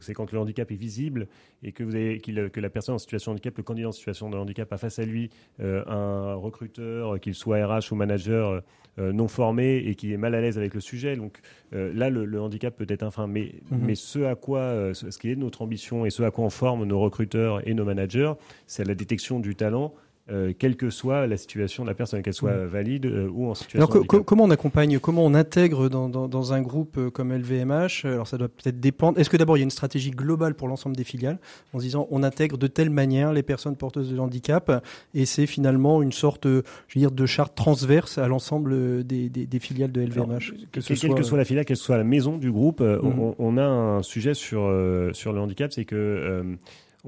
[0.01, 1.29] c'est quand le handicap est visible
[1.63, 4.31] et que, vous avez, que la personne en situation de handicap, le candidat en situation
[4.31, 8.63] de handicap, a face à lui euh, un recruteur, qu'il soit RH ou manager
[8.99, 11.17] euh, non formé et qui est mal à l'aise avec le sujet.
[11.17, 11.41] Donc
[11.75, 13.27] euh, là, le, handicap peut être un frein.
[13.27, 13.81] Mais, mhm.
[13.83, 16.85] mais ce à quoi, ce qui est notre ambition et ce à quoi on forme
[16.85, 18.33] nos recruteurs et nos managers,
[18.67, 19.95] c'est la détection du talent
[20.29, 22.67] euh, quelle que soit la situation de la personne, qu'elle soit mm.
[22.67, 23.89] valide euh, ou en situation.
[23.89, 28.05] Alors, comment on accompagne, comment on intègre dans, dans, dans un groupe euh, comme LVMH
[28.07, 29.21] Alors ça doit peut-être dépendre.
[29.21, 31.39] Est-ce que d'abord il y a une stratégie globale pour l'ensemble des filiales
[31.73, 34.85] en se disant on intègre de telle manière les personnes porteuses de handicap
[35.15, 36.59] et c'est finalement une sorte, je
[36.97, 40.55] veux dire, de charte transverse à l'ensemble des, des, des, filiales de LVMH.
[40.73, 41.15] que quelle soit...
[41.15, 42.99] que soit la filiale, quelle soit la maison du groupe, mm.
[43.05, 44.69] on, on, a un sujet sur
[45.13, 46.57] sur le handicap, c'est que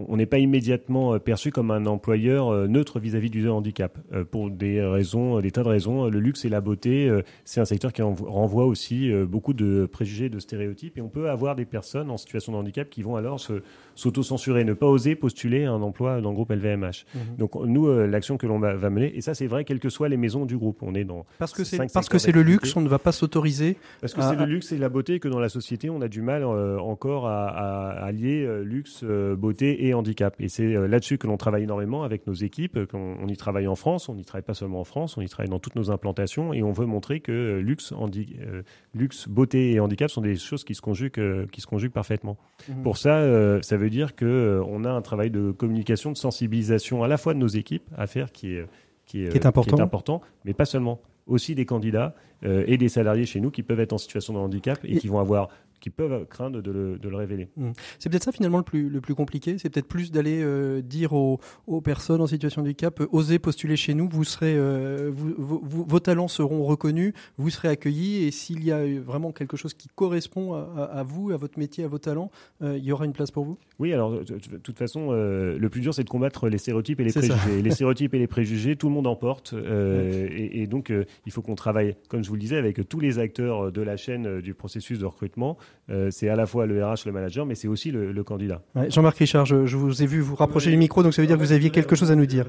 [0.07, 4.25] on n'est pas immédiatement euh, perçu comme un employeur euh, neutre vis-à-vis du handicap euh,
[4.25, 6.09] pour des raisons, des tas de raisons.
[6.09, 7.11] Le luxe et la beauté,
[7.45, 11.57] c'est un secteur qui renvoie aussi beaucoup de préjugés, de stéréotypes, et on peut avoir
[11.57, 13.63] des personnes en situation de handicap qui vont alors se
[13.95, 17.05] s'auto-censurer, ne pas oser postuler un emploi dans le groupe LVMH.
[17.37, 20.17] Donc nous, l'action que l'on va, mener, et ça c'est vrai, quelles que soient les
[20.17, 22.81] maisons du groupe, on est dans parce que c'est parce que c'est le luxe, on
[22.81, 23.77] ne va pas s'autoriser.
[24.01, 26.23] Parce que c'est le luxe et la beauté que dans la société on a du
[26.23, 30.35] mal encore à, à, lier luxe, beauté et handicap.
[30.41, 32.79] Et c'est euh, là-dessus que l'on travaille énormément avec nos équipes.
[32.93, 35.51] On, y travaille en France, on n'y travaille pas seulement en France, on y travaille
[35.51, 38.63] dans toutes nos implantations et on veut montrer que euh, luxe, euh,
[38.95, 42.37] luxe beauté et handicap sont des choses qui se conjuguent, qui se conjuguent parfaitement.
[42.69, 42.83] Mmh.
[42.83, 47.09] Pour ça, ça veut dire que on a un travail de communication, de sensibilisation à
[47.09, 48.67] la fois de nos équipes à faire qui est,
[49.05, 49.77] qui est, important.
[49.77, 53.63] Qui est important, mais pas seulement aussi des candidats et des salariés chez nous qui
[53.63, 55.49] peuvent être en situation de handicap et qui vont avoir
[55.81, 57.49] qui peuvent craindre de le, de le révéler.
[57.57, 57.71] Mmh.
[57.99, 61.13] C'est peut-être ça finalement le plus, le plus compliqué, c'est peut-être plus d'aller euh, dire
[61.13, 65.11] aux, aux, personnes en situation de handicap, euh, osez postuler chez nous, vous serez, euh,
[65.13, 69.75] vous, vos talents seront reconnus, vous serez accueillis, et s'il y a vraiment quelque chose
[69.75, 72.31] qui correspond à, à, vous, à votre métier, à vos talents,
[72.63, 75.95] il y aura une place pour vous Oui, alors de, toute façon, le plus dur
[75.95, 77.63] c'est de combattre les stéréotypes et les préjugés.
[77.63, 80.93] les stéréotypes et les préjugés, tout le monde en porte, et, et, donc
[81.27, 83.97] il faut qu'on travaille, comme je vous le disais, avec tous les acteurs de la
[83.97, 85.57] chaîne du processus de recrutement
[85.91, 88.63] euh, c'est à la fois le RH, le manager, mais c'est aussi le, candidat.
[88.89, 91.43] Jean-Marc Richard, je, vous ai vu vous rapprocher du micro, donc ça veut dire que
[91.43, 92.47] vous aviez quelque chose à nous dire.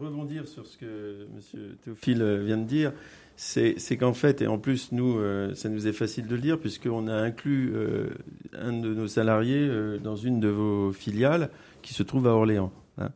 [0.00, 1.60] Rebondir sur ce que M.
[1.84, 2.92] Théophile vient de dire,
[3.36, 6.58] c'est qu'en fait, et en plus, nous, euh, ça nous est facile de le dire,
[6.58, 8.08] puisqu'on a inclus euh,
[8.58, 9.70] un de nos salariés
[10.02, 11.50] dans une de vos filiales
[11.82, 12.72] qui se trouve à Orléans.
[12.96, 13.10] Hein.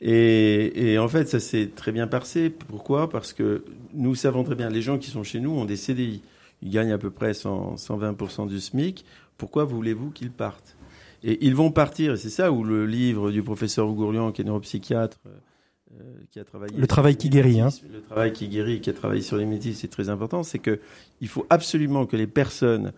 [0.00, 2.50] Et, et, en fait, ça s'est très bien passé.
[2.50, 3.08] Pourquoi?
[3.08, 3.62] Parce que
[3.94, 6.22] nous savons très bien, les gens qui sont chez nous ont des CDI
[6.62, 9.04] ils gagnent à peu près 120% du SMIC.
[9.36, 10.76] Pourquoi voulez-vous qu'ils partent
[11.22, 14.44] Et ils vont partir, et c'est ça où le livre du professeur Ougourlian, qui est
[14.44, 16.76] neuropsychiatre, euh, qui a travaillé...
[16.76, 17.60] Le travail qui guérit.
[17.60, 17.68] Hein.
[17.92, 21.28] Le travail qui guérit, qui a travaillé sur les métis, c'est très important, c'est qu'il
[21.28, 22.92] faut absolument que les personnes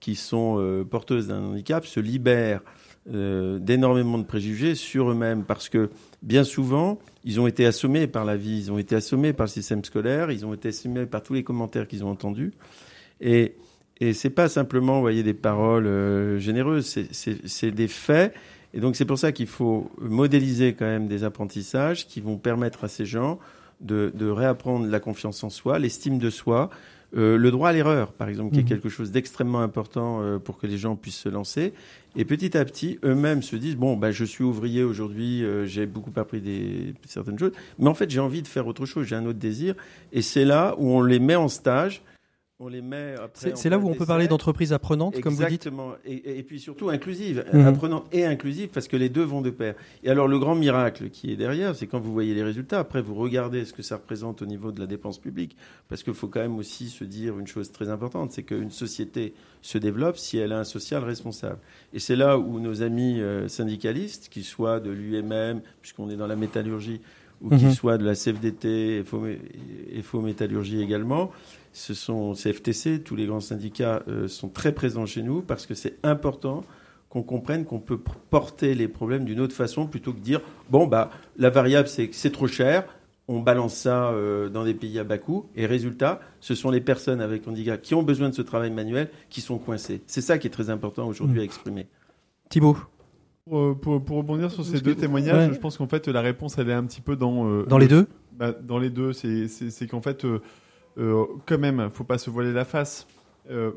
[0.00, 2.62] qui sont euh, porteuses d'un handicap se libèrent
[3.12, 5.90] euh, d'énormément de préjugés sur eux-mêmes parce que
[6.22, 9.50] bien souvent, ils ont été assommés par la vie, ils ont été assommés par le
[9.50, 12.52] système scolaire, ils ont été assommés par tous les commentaires qu'ils ont entendus.
[13.20, 13.54] Et,
[14.00, 18.34] et c'est pas simplement, vous voyez, des paroles euh, généreuses, c'est des faits.
[18.72, 22.84] Et donc c'est pour ça qu'il faut modéliser quand même des apprentissages qui vont permettre
[22.84, 23.38] à ces gens
[23.80, 26.70] de, de réapprendre la confiance en soi, l'estime de soi,
[27.16, 28.66] euh, le droit à l'erreur, par exemple, qui est mmh.
[28.66, 31.72] quelque chose d'extrêmement important euh, pour que les gens puissent se lancer.
[32.14, 35.86] Et petit à petit, eux-mêmes se disent bon, bah, je suis ouvrier aujourd'hui, euh, j'ai
[35.86, 39.16] beaucoup appris des certaines choses, mais en fait, j'ai envie de faire autre chose, j'ai
[39.16, 39.74] un autre désir.
[40.12, 42.02] Et c'est là où on les met en stage
[42.60, 43.52] on les met après.
[43.54, 45.66] C'est là où on peut parler d'entreprise apprenante, comme vous dites.
[45.66, 45.94] Exactement.
[46.04, 47.66] Et, puis surtout inclusive, mhm.
[47.66, 49.74] apprenante et inclusive, parce que les deux vont de pair.
[50.04, 52.78] Et alors le grand miracle qui est derrière, c'est quand vous voyez les résultats.
[52.78, 55.56] Après, vous regardez ce que ça représente au niveau de la dépense publique,
[55.88, 59.32] parce qu'il faut quand même aussi se dire une chose très importante, c'est qu'une société
[59.62, 61.58] se développe si elle a un social responsable.
[61.94, 66.26] Et c'est là où nos amis euh, syndicalistes, qu'ils soient de l'UMM, puisqu'on est dans
[66.26, 67.00] la métallurgie,
[67.40, 67.72] ou qu'ils mhm.
[67.72, 71.30] soient de la CFDT et FO Métallurgie également,
[71.72, 75.74] ce sont CFTC, tous les grands syndicats euh, sont très présents chez nous parce que
[75.74, 76.64] c'est important
[77.08, 80.86] qu'on comprenne qu'on peut porter les problèmes d'une autre façon plutôt que de dire bon
[80.86, 82.84] bah la variable c'est c'est trop cher,
[83.26, 84.14] on balance ça
[84.52, 87.94] dans des pays à bas coût, et résultat, ce sont les personnes avec handicap qui
[87.94, 90.02] ont besoin de ce travail manuel qui sont coincées.
[90.06, 91.42] C'est ça qui est très important aujourd'hui mmh.
[91.42, 91.86] à exprimer.
[92.48, 92.76] Thibault
[93.44, 96.74] pour, pour, rebondir sur ces deux témoignages, je pense qu'en fait la réponse elle est
[96.74, 98.06] un petit peu dans dans les deux.
[98.40, 100.24] Bah, dans les deux, c'est qu'en fait
[101.00, 103.06] euh, quand même, faut pas se voiler la face.
[103.50, 103.72] Euh,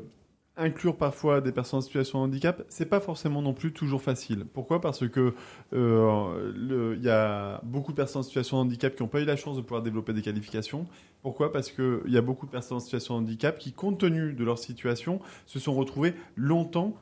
[0.56, 4.44] inclure parfois des personnes en situation de handicap, c'est pas forcément non plus toujours facile.
[4.52, 4.80] Pourquoi?
[4.80, 5.34] Parce que
[5.72, 9.24] euh, il y a beaucoup de personnes en situation de handicap qui n'ont pas eu
[9.24, 10.86] la chance de pouvoir développer des qualifications.
[11.22, 11.52] Pourquoi?
[11.52, 14.44] Parce qu'il y a beaucoup de personnes en situation de handicap qui, compte tenu de
[14.44, 16.94] leur situation, se sont retrouvées longtemps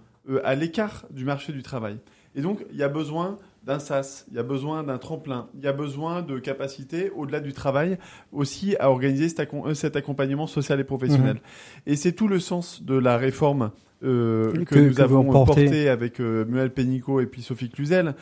[0.44, 1.98] à l'écart du marché du travail.
[2.34, 5.64] Et donc, il y a besoin d'un SAS, il y a besoin d'un tremplin, il
[5.64, 7.98] y a besoin de capacités, au-delà du travail,
[8.32, 11.34] aussi à organiser cet, euh, accompagnement social et professionnel.
[11.34, 11.92] Mhm.
[11.92, 13.70] Et c'est tout le sens de la réforme
[14.02, 18.14] euh, que, nous avons portée avec euh, Muel Pénicaud et puis Sophie Cluzel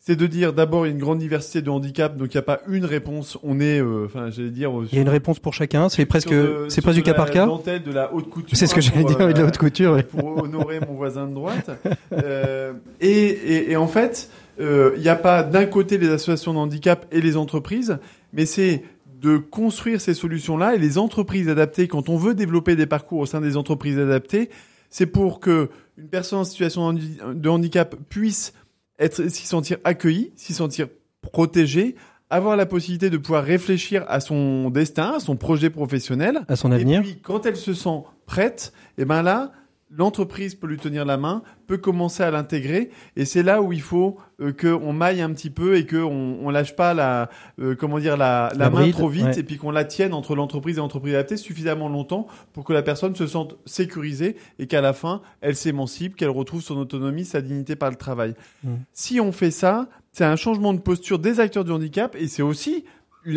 [0.00, 2.86] c'est de dire d'abord une grande diversité de handicaps, donc il n'y a pas une
[2.86, 3.38] réponse.
[3.42, 4.72] On est, euh, enfin, j'allais dire.
[4.90, 5.90] Il y a une réponse pour chacun.
[5.90, 6.34] C'est presque,
[6.68, 7.46] c'est pas du cas par cas.
[7.46, 8.56] de la haute couture.
[8.56, 10.02] C'est ce que j'allais dire, de la haute couture.
[10.04, 11.70] Pour honorer mon voisin de droite.
[12.12, 16.52] euh, et, et, et, en fait, euh, il n'y a pas d'un côté les associations
[16.52, 17.98] de handicap et les entreprises,
[18.32, 18.84] mais c'est
[19.20, 21.88] de construire ces solutions-là et les entreprises adaptées.
[21.88, 24.50] Quand on veut développer des parcours au sein des entreprises adaptées,
[24.88, 28.54] c'est pour que une personne en situation de handicap puisse
[28.98, 30.88] être, s'y sentir accueilli, s'y sentir
[31.20, 31.96] protégé,
[32.30, 36.72] avoir la possibilité de pouvoir réfléchir à son destin, à son projet professionnel, à son
[36.72, 37.00] avenir.
[37.00, 39.52] Et puis, quand elle se sent prête, et eh ben là,
[39.90, 43.82] l'entreprise peut lui tenir la main, peut commencer à l'intégrer, et c'est là où il
[43.82, 47.28] faut euh, qu'on maille un petit peu et qu'on on lâche pas la,
[47.60, 50.76] euh, comment dire, la, la, main trop vite, et puis qu'on la tienne entre l'entreprise
[50.76, 54.92] et l'entreprise adaptée suffisamment longtemps pour que la personne se sente sécurisée et qu'à la
[54.92, 58.34] fin, elle s'émancipe, qu'elle retrouve son autonomie, sa dignité par le travail.
[58.64, 58.74] Mmh.
[58.92, 62.42] Si on fait ça, c'est un changement de posture des acteurs du handicap, et c'est
[62.42, 62.84] aussi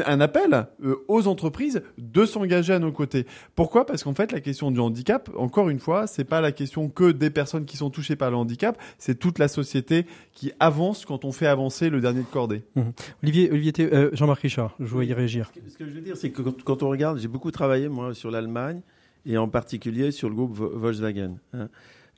[0.05, 3.25] un appel euh, aux entreprises de s'engager à nos côtés.
[3.55, 3.85] Pourquoi?
[3.85, 7.11] Parce qu'en fait, la question du handicap, encore une fois, c'est pas la question que
[7.11, 11.25] des personnes qui sont touchées par le handicap, c'est toute la société qui avance quand
[11.25, 12.63] on fait avancer le dernier de cordée.
[12.75, 12.81] Mmh.
[13.23, 15.51] Olivier, Olivier euh, Jean-Marc Richard, je voulais y réagir.
[15.67, 18.31] Ce que, je veux dire, c'est que quand, on regarde, j'ai beaucoup travaillé moi sur
[18.31, 18.81] l'Allemagne
[19.25, 21.37] et en particulier sur le groupe Volkswagen.
[21.53, 21.69] Hein.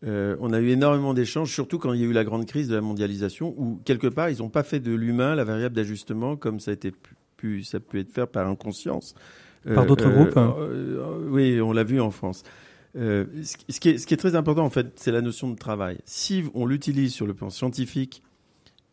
[0.04, 2.68] Euh, on a eu énormément d'échanges, surtout quand il y a eu la grande crise
[2.68, 6.36] de la mondialisation, où quelque part ils n'ont pas fait de l'humain la variable d'ajustement
[6.36, 6.92] comme ça a été
[7.64, 9.16] ça peut être fait par inconscience.
[9.74, 10.56] Par d'autres euh, groupes hein.
[10.60, 12.44] euh, Oui, on l'a vu en France.
[12.96, 15.58] Euh, ce, qui est, ce, qui est, très important, en fait, c'est la notion de
[15.58, 15.98] travail.
[16.06, 18.22] Si on l'utilise sur le plan scientifique,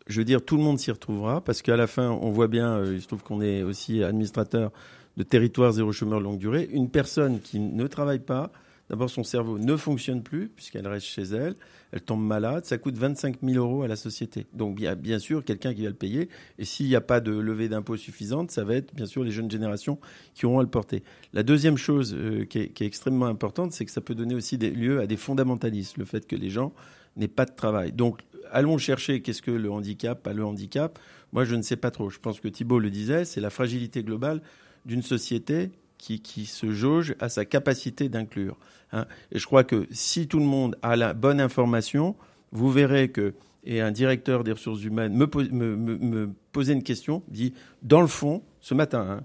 [0.09, 2.85] je veux dire, tout le monde s'y retrouvera, parce qu'à la fin, on voit bien,
[2.85, 4.73] il se trouve qu'on est aussi administrateur
[5.17, 6.69] de territoire zéro chômeur longue durée.
[6.73, 8.51] Une personne qui ne travaille pas,
[8.93, 11.55] D'abord, son cerveau ne fonctionne plus puisqu'elle reste chez elle.
[11.93, 12.67] Elle tombe malade.
[12.67, 14.47] Ça coûte 25 000 euros à la société.
[14.53, 16.29] Donc, il y a bien sûr quelqu'un qui va le payer.
[16.59, 19.31] Et s'il n'y a pas de levée d'impôts suffisante, ça va être bien sûr les
[19.31, 19.99] jeunes générations
[20.35, 21.03] qui auront à le porter.
[21.33, 24.71] La deuxième chose euh, qui, est, extrêmement importante, c'est que ça peut donner aussi des
[24.71, 25.97] lieux à des fondamentalistes.
[25.97, 26.75] Le fait que les gens
[27.17, 27.93] n'aient pas de travail.
[27.93, 30.99] Donc, allons chercher qu'est-ce que le handicap, pas le handicap.
[31.33, 32.11] Moi, je ne sais pas trop.
[32.11, 34.43] Je pense que Thibault le disait, c'est la fragilité globale
[34.85, 35.71] d'une société
[36.03, 38.59] qui, se jauge à sa capacité d'inclure.
[38.93, 39.07] Hein.
[39.31, 42.17] Et je crois que si tout le monde a la bonne information,
[42.53, 48.01] vous verrez que, et un directeur des ressources humaines me, posait une question, dit, dans
[48.01, 49.21] le fond, ce matin, hein,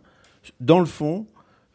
[0.60, 1.28] dans le fond,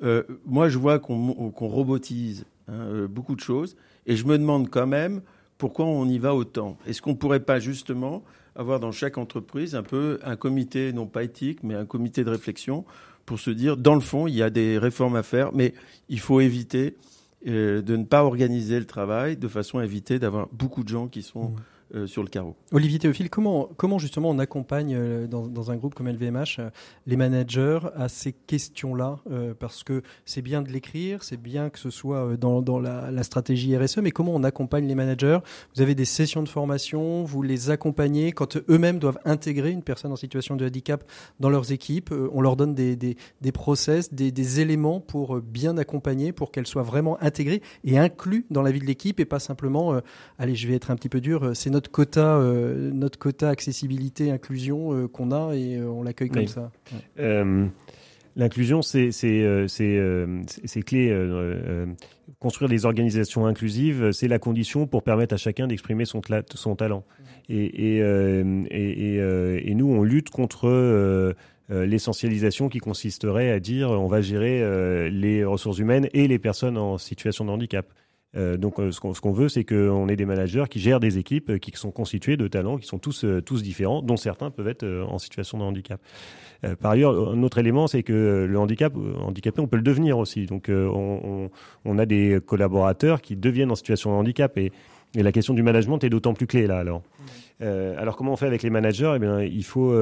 [0.02, 3.76] euh, moi je vois qu'on robotise hein, euh, beaucoup de choses,
[4.06, 5.22] et je me demande quand même
[5.58, 6.78] pourquoi on y va autant.
[6.86, 8.24] Est-ce qu'on ne pourrait pas justement
[8.56, 12.30] avoir dans chaque entreprise un peu un comité, non pas éthique, mais un comité de
[12.30, 12.84] réflexion
[13.26, 15.74] pour se dire, dans le fond, il y a des réformes à faire, mais
[16.08, 16.96] il faut éviter
[17.44, 21.22] de ne pas organiser le travail de façon à éviter d'avoir beaucoup de gens qui
[21.22, 21.54] sont.
[21.94, 22.56] Euh, sur le carreau.
[22.70, 26.70] Olivier Théophile, comment, comment justement on accompagne euh, dans, dans, un groupe comme LVMH euh,
[27.06, 29.18] les managers à ces questions-là
[29.58, 33.22] Parce que c'est bien de l'écrire, c'est bien que ce soit dans, dans la, la,
[33.22, 35.38] stratégie RSE, mais comment on accompagne les managers?
[35.74, 40.12] Vous avez des sessions de formation, vous les accompagnez quand eux-mêmes doivent intégrer une personne
[40.12, 41.04] en situation de handicap
[41.40, 42.14] dans leurs équipes.
[42.32, 46.66] On leur donne des, des, des process, des, des éléments pour bien accompagner, pour qu'elle
[46.66, 50.00] soit vraiment intégrée et inclue dans la vie de l'équipe et pas simplement,
[50.38, 53.48] allez, je vais être un petit peu dur, c'est notre notre quota, euh, notre quota
[53.48, 56.70] accessibilité, inclusion euh, qu'on a et euh, on l'accueille comme ça.
[58.34, 61.28] L'inclusion, c'est c'est clé.
[62.38, 66.22] construire des organisations inclusives, c'est la condition pour permettre à chacun d'exprimer son,
[66.54, 67.04] son talent.
[67.48, 67.98] Et, et,
[68.70, 69.16] et,
[69.68, 71.34] et, nous, on lutte contre
[71.68, 76.96] l'essentialisation qui consisterait à dire on va gérer les ressources humaines et les personnes en
[76.96, 77.84] situation de handicap.
[78.34, 81.50] Euh, donc euh, ce qu'on veut, c'est qu'on ait des managers qui gèrent des équipes
[81.50, 84.86] euh, qui sont constituées de talents qui sont tous, tous différents, dont certains peuvent être
[84.86, 86.00] en situation de handicap.
[86.80, 90.46] par ailleurs, un autre élément, c'est que le handicap, handicapé, on peut le devenir aussi.
[90.46, 91.50] Donc on,
[91.84, 94.72] on, a des collaborateurs qui deviennent en situation de handicap et,
[95.14, 97.02] et la question du management est d'autant plus clé là alors.
[97.60, 99.12] alors comment on fait avec les managers?
[99.16, 99.94] Eh bien, il faut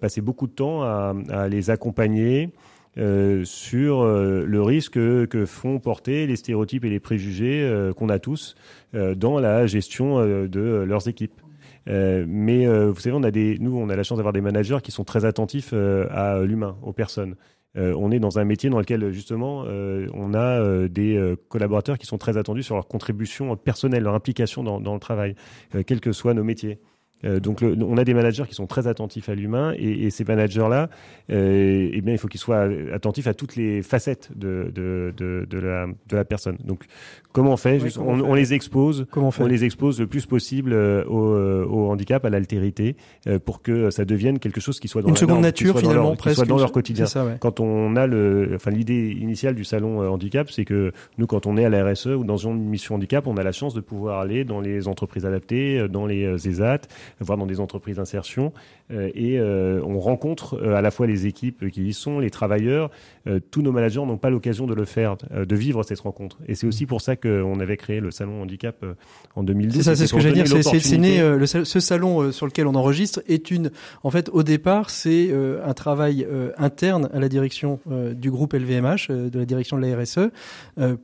[0.00, 2.50] passer beaucoup de temps à, à les accompagner,
[2.96, 8.08] euh, sur euh, le risque que font porter les stéréotypes et les préjugés euh, qu'on
[8.08, 8.54] a tous
[8.92, 11.40] dans la gestion de leurs équipes.
[11.88, 15.72] mais vous savez, nous, on a la chance d'avoir des managers qui sont très attentifs
[15.72, 17.34] à l'humain, aux personnes.
[17.74, 19.64] on est dans un métier dans lequel justement
[20.14, 24.80] on a des collaborateurs qui sont très attendus sur leur contribution personnelle, leur implication dans,
[24.80, 25.34] dans le travail,
[25.88, 26.78] quels que soient nos métiers.
[27.24, 30.90] Euh, donc, on a des managers qui sont très attentifs à l'humain et, ces managers-là,
[31.30, 35.46] euh, eh bien, il faut qu'ils soient attentifs à toutes les facettes de, de, de,
[35.48, 36.56] de, la, de la personne.
[36.64, 36.84] Donc,
[37.32, 41.90] comment on fait, on, les expose, comment on, les expose le plus possible euh, au,
[41.90, 42.96] handicap, à l'altérité,
[43.44, 46.46] pour que ça devienne quelque chose qui soit dans une seconde nature finalement, presque, soit
[46.46, 47.06] dans leur quotidien.
[47.40, 51.56] Quand on a le, enfin, l'idée initiale du salon handicap, c'est que nous, quand on
[51.56, 54.20] est à la RSE ou dans une mission handicap, on a la chance de pouvoir
[54.20, 56.82] aller dans les entreprises adaptées, dans les ESAT,
[57.20, 58.52] voire dans des entreprises d'insertion.
[58.90, 62.30] Euh, et euh, on rencontre euh, à la fois les équipes qui y sont, les
[62.30, 62.90] travailleurs.
[63.50, 66.38] tous nos managers n'ont pas l'occasion de le faire, de vivre cette rencontre.
[66.46, 68.84] Et c'est aussi pour ça qu'on avait créé le salon handicap
[69.34, 69.76] en 2012.
[69.76, 70.62] C'est ça, c'est ce que j'allais dire.
[70.62, 73.70] C'est né, le, ce salon sur lequel on enregistre est une.
[74.02, 76.26] En fait, au départ, c'est un travail
[76.58, 80.30] interne à la direction du groupe LVMH, de la direction de la RSE,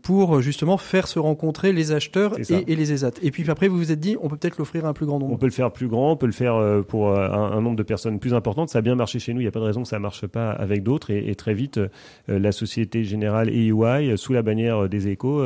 [0.03, 3.12] pour justement faire se rencontrer les acheteurs et, et, les ESAT.
[3.23, 5.18] Et puis après, vous vous êtes dit, on peut peut-être l'offrir à un plus grand
[5.18, 5.33] nombre.
[5.33, 7.76] On peut le faire plus grand, on peut le faire euh, pour euh, un, nombre
[7.76, 8.68] de personnes plus importantes.
[8.68, 10.02] Ça a bien marché chez nous, il n'y a pas de raison que ça ne
[10.02, 11.10] marche pas avec d'autres.
[11.10, 11.88] Et, très vite, euh,
[12.28, 15.42] la Société Générale EY, sous la bannière des échos,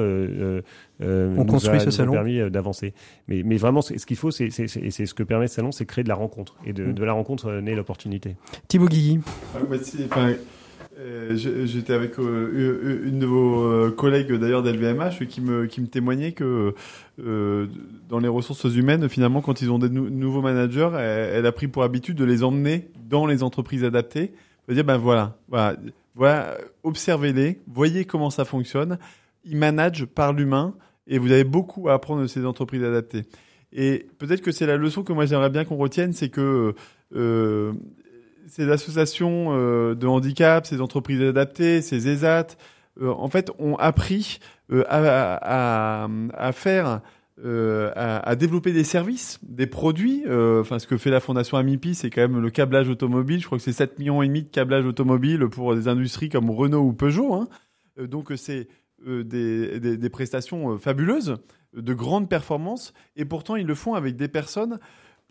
[1.00, 2.12] on construit ce salon.
[2.12, 2.94] permis d'avancer.
[3.28, 6.08] Mais, mais vraiment, ce qu'il faut, c'est ce que permet ce salon, c'est créer de
[6.08, 6.56] la rencontre.
[6.66, 6.92] Et de, mm.
[6.94, 8.36] de la rencontre naît l'opportunité.
[8.68, 9.20] Thibaut Guilly.
[9.54, 9.58] Ah,
[10.18, 10.34] euh,
[11.34, 16.32] j'étais avec euh, une de vos euh, collègues d'ailleurs d'LVMH qui me, qui me témoignait
[16.32, 16.74] que
[17.18, 21.82] dans les ressources humaines, finalement, quand ils ont des nouveaux managers, elle, a pris pour
[21.82, 24.32] habitude de les emmener dans les entreprises adaptées.
[24.68, 25.76] De dire, ben voilà, voilà,
[26.14, 28.98] voilà observez-les, voyez comment ça fonctionne.
[29.44, 30.74] Ils managent par l'humain
[31.06, 33.24] et vous avez beaucoup à apprendre de ces entreprises adaptées.
[33.72, 36.74] Et peut-être que c'est la leçon que moi j'aimerais bien qu'on retienne, c'est que
[37.14, 37.72] euh,
[38.48, 42.56] ces associations euh, de handicap, ces entreprises adaptées, ces ESAT,
[43.00, 44.38] euh, en fait, ont appris
[44.72, 47.00] euh, à, faire,
[47.42, 50.24] à, développer des services, des produits.
[50.28, 53.40] Enfin, ce que fait la fondation Amipi, c'est quand même le câblage automobile.
[53.40, 56.50] Je crois que c'est 7 millions et demi de câblage automobile pour des industries comme
[56.50, 57.34] Renault ou Peugeot.
[57.34, 57.48] Hein.
[57.98, 58.68] donc, c'est
[59.06, 61.36] des, prestations fabuleuses,
[61.74, 64.78] de grandes performances, et pourtant ils le font avec des personnes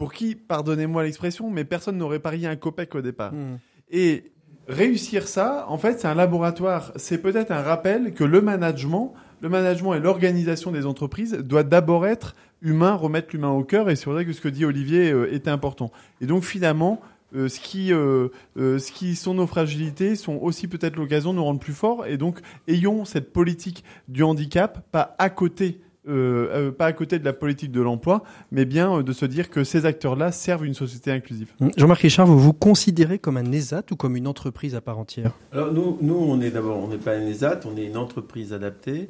[0.04, 3.32] pour qui, pardonnez-moi l'expression, mais personne n'aurait parié un copec au départ.
[3.32, 3.60] Hmm.
[3.90, 4.34] Et
[4.68, 6.92] réussir ça, en fait, c'est un laboratoire.
[6.98, 12.06] C'est peut-être un rappel que le management, le management et l'organisation des entreprises doit d'abord
[12.06, 13.90] être humain, remettre l'humain au cœur.
[13.90, 15.90] Et c'est vrai que ce que dit Olivier euh, était important.
[16.20, 17.00] Et donc finalement,
[17.34, 21.46] euh, ce qui, euh, ce qui sont nos fragilités sont aussi peut-être l'occasion de nous
[21.46, 22.08] rendre plus forts.
[22.08, 27.18] Et donc, ayons cette politique du handicap pas à côté euh, euh, pas à côté
[27.18, 30.66] de la politique de l'emploi, mais bien euh, de se dire que ces acteurs-là servent
[30.66, 31.54] une société inclusive.
[31.62, 31.70] Mmh.
[31.78, 35.32] Jean-Marc Richard, vous vous considérez comme un ESAT ou comme une entreprise à part entière?
[35.54, 38.52] Alors nous, nous, on est d'abord, on n'est pas un ESAT, on est une entreprise
[38.52, 39.10] adaptée.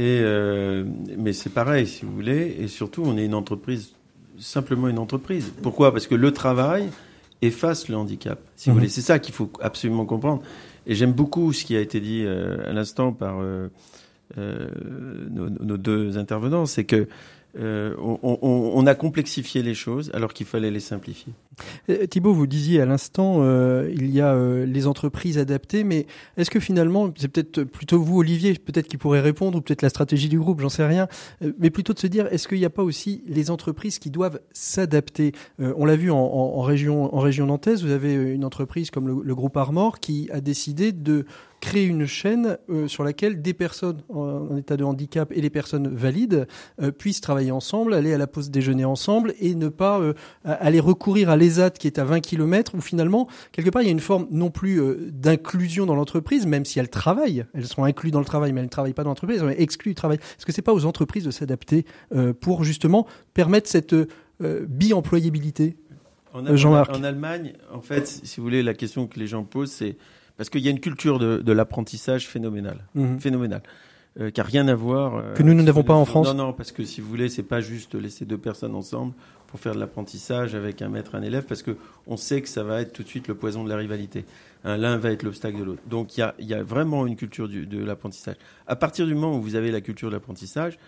[0.00, 0.22] Et
[1.16, 3.94] mais c'est pareil, si vous voulez, et surtout, on est une entreprise,
[4.38, 5.52] simplement une entreprise.
[5.60, 5.90] Pourquoi?
[5.92, 6.88] Parce que le travail
[7.42, 8.38] efface le handicap.
[8.54, 8.78] Si vous mmh.
[8.78, 10.42] voulez, c'est ça qu'il faut absolument comprendre.
[10.86, 13.68] Et j'aime beaucoup ce qui a été dit à l'instant par euh,
[14.36, 17.08] nos, deux intervenants, c'est que
[17.58, 21.32] euh, on, a complexifié les choses alors qu'il fallait les simplifier.
[21.88, 23.42] Euh, Thibault, vous disiez à l'instant,
[23.88, 28.54] il y a les entreprises adaptées, mais est-ce que finalement, c'est peut-être plutôt vous, Olivier,
[28.54, 31.08] peut-être qui pourrait répondre, ou peut-être la stratégie du groupe, j'en sais rien,
[31.58, 34.40] mais plutôt de se dire, est-ce qu'il n'y a pas aussi les entreprises qui doivent
[34.52, 35.32] s'adapter?
[35.58, 39.34] On l'a vu en, région, en région nantaise, vous avez une entreprise comme le, le
[39.34, 41.24] groupe Armor qui a décidé de
[41.60, 45.88] créer une chaîne euh, sur laquelle des personnes en, état de handicap et les personnes
[45.88, 46.46] valides
[46.80, 50.80] euh, puissent travailler ensemble, aller à la pause déjeuner ensemble et ne pas euh, aller
[50.80, 53.92] recourir à l'ESAT qui est à 20 km où finalement, quelque part, il y a
[53.92, 54.80] une forme non plus
[55.10, 58.66] d'inclusion dans l'entreprise, même si elles travaillent, elles sont incluses dans le travail, mais elles
[58.66, 60.18] ne travaillent pas dans l'entreprise, elles sont exclues du travail.
[60.18, 61.84] Est-ce que c'est pas aux entreprises de s'adapter
[62.40, 63.94] pour justement permettre cette
[64.40, 65.76] bi-employabilité?
[66.32, 66.94] En, Jean-Marc.
[66.94, 69.96] En Allemagne, en fait, si vous voulez, la question que les gens posent, c'est
[70.38, 72.86] parce qu'il y a une culture de, l'apprentissage phénoménale.
[72.94, 73.18] Mhm.
[74.20, 75.16] euh, qui a rien à voir.
[75.16, 77.28] euh, Que nous, nous n'avons pas en France Non, non, parce que si vous voulez,
[77.28, 79.12] c'est pas juste laisser deux personnes ensemble
[79.46, 81.76] pour faire de l'apprentissage avec un maître un élève, parce que
[82.06, 84.24] on sait que ça va être tout de suite le poison de la rivalité.
[84.64, 85.82] Hein, L'un va être l'obstacle de l'autre.
[85.86, 88.36] Donc il y a, y a vraiment une culture du- de l'apprentissage.
[88.66, 90.78] À partir du moment où vous avez la culture de l'apprentissage,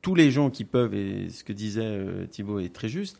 [0.00, 3.18] tous les gens qui peuvent, et ce que disait euh, Thibault est très juste,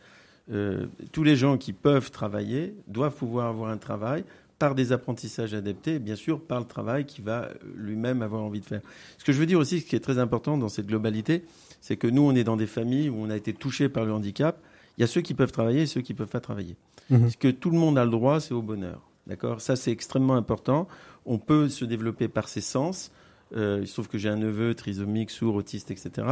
[0.53, 4.25] euh, tous les gens qui peuvent travailler doivent pouvoir avoir un travail
[4.59, 8.43] par des apprentissages adaptés, et bien sûr par le travail qu'il va euh, lui-même avoir
[8.43, 8.81] envie de faire.
[9.19, 11.45] Ce que je veux dire aussi, ce qui est très important dans cette globalité,
[11.81, 14.13] c'est que nous, on est dans des familles où on a été touché par le
[14.13, 14.61] handicap.
[14.97, 16.77] Il y a ceux qui peuvent travailler et ceux qui ne peuvent pas travailler.
[17.11, 17.31] Mhm.
[17.31, 19.09] Ce que tout le monde a le droit, c'est au bonheur.
[19.29, 19.61] D'accord?
[19.61, 20.89] Ça, c'est extrêmement important.
[21.25, 23.13] On peut se développer par ses sens.
[23.57, 26.27] Euh, il se trouve que j'ai un neveu trisomique, sourd, autiste, etc.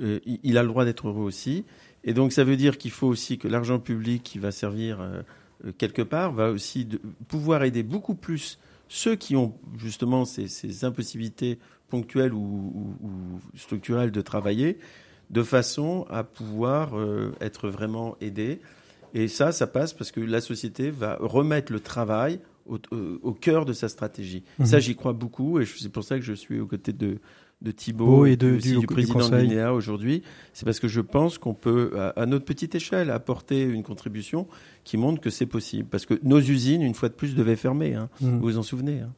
[0.00, 1.64] Euh, il, il a le droit d'être heureux aussi.
[2.04, 5.22] Et donc, ça veut dire qu'il faut aussi que l'argent public qui va servir euh,
[5.78, 10.84] quelque part va aussi de- pouvoir aider beaucoup plus ceux qui ont justement ces, ces
[10.84, 12.38] impossibilités ponctuelles ou,
[13.02, 14.78] ou- ou structurelles de travailler,
[15.30, 18.60] de façon à pouvoir euh, être vraiment aidés.
[19.14, 23.32] Et ça, ça passe parce que la société va remettre le travail au, au- au
[23.32, 24.42] cœur de sa stratégie.
[24.58, 24.66] Mhm.
[24.66, 27.18] Ça, j'y crois beaucoup, et c'est pour ça que je suis aux côtés de,
[27.62, 29.18] de Thibault et de- aussi du- du, du président de
[29.72, 30.22] aujourd'hui.
[30.52, 34.46] C'est parce que je pense qu'on peut, à, à notre petite échelle, apporter une contribution
[34.84, 35.88] qui montre que c'est possible.
[35.88, 37.94] Parce que nos usines, une fois de plus, devaient fermer.
[37.94, 38.08] hein.
[38.20, 38.38] Mhm.
[38.38, 39.12] Vous vous en souvenez hein.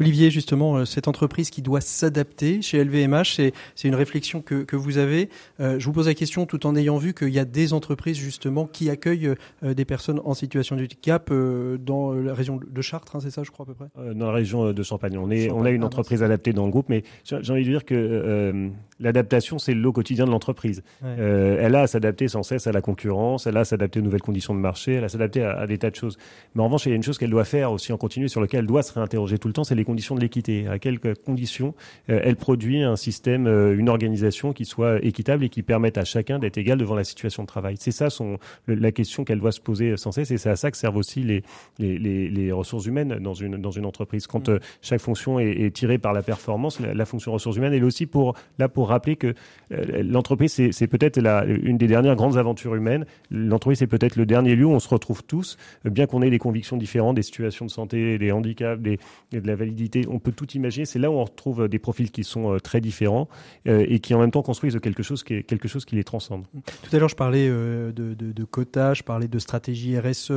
[0.00, 3.52] Olivier, justement, euh, cette entreprise qui doit s'adapter chez LVMH, c'est,
[3.84, 5.28] une réflexion que, que vous avez.
[5.60, 8.16] Euh, je vous pose la question tout en ayant vu qu'il y a des entreprises,
[8.16, 12.82] justement, qui accueillent euh, des personnes en situation de handicap euh, dans la région de
[12.82, 13.86] Chartres, hein, c'est ça, je crois, à peu près?
[13.98, 15.16] Euh, Dans la région de Champagne.
[15.18, 17.52] On, est, Champagne, on a une ah, entreprise adaptée dans le groupe, mais j'ai j'ai
[17.52, 18.68] envie de dire que euh,
[19.00, 20.82] l'adaptation, c'est le lot quotidien de l'entreprise.
[21.02, 21.08] Ouais.
[21.18, 24.02] Euh, elle a à s'adapter sans cesse à la concurrence, elle a à s'adapter aux
[24.02, 26.16] nouvelles conditions de marché, elle a à s'adapter à, à des tas de choses.
[26.54, 28.40] Mais en revanche, il y a une chose qu'elle doit faire aussi en continu, sur
[28.40, 30.66] laquelle elle doit se réinterroger tout le temps, c'est les conditions de l'équité.
[30.68, 31.74] À quelles conditions
[32.10, 36.04] euh, elle produit un système, euh, une organisation qui soit équitable et qui permette à
[36.04, 37.76] chacun d'être égal devant la situation de travail.
[37.78, 40.56] C'est ça son, le- la question qu'elle doit se poser sans cesse, et c'est à
[40.56, 41.42] ça que servent aussi les,
[41.78, 44.26] les, les, les ressources humaines dans une, dans une entreprise.
[44.26, 47.72] Quand euh, chaque fonction est, est tirée par la performance, la, la fonction ressources humaines,
[47.74, 49.34] elle est aussi pour, là pour rappeler que
[49.72, 53.06] euh, l'entreprise, c'est peut-être une des dernières grandes aventures humaines.
[53.30, 56.30] L'entreprise, c'est peut-être le dernier lieu où on se retrouve tous, euh, bien qu'on ait
[56.30, 58.98] des convictions différentes, des situations de santé, des handicaps, des,
[59.32, 60.04] de la validité.
[60.08, 60.86] On peut tout imaginer.
[60.86, 63.28] C'est là où on retrouve euh, des profils qui sont très différents
[63.66, 66.46] et qui en même temps construisent quelque chose qui, est, quelque chose qui les transcende.
[66.82, 70.32] Tout à l'heure, je parlais de, de, quotas, je parlais de stratégie RSE.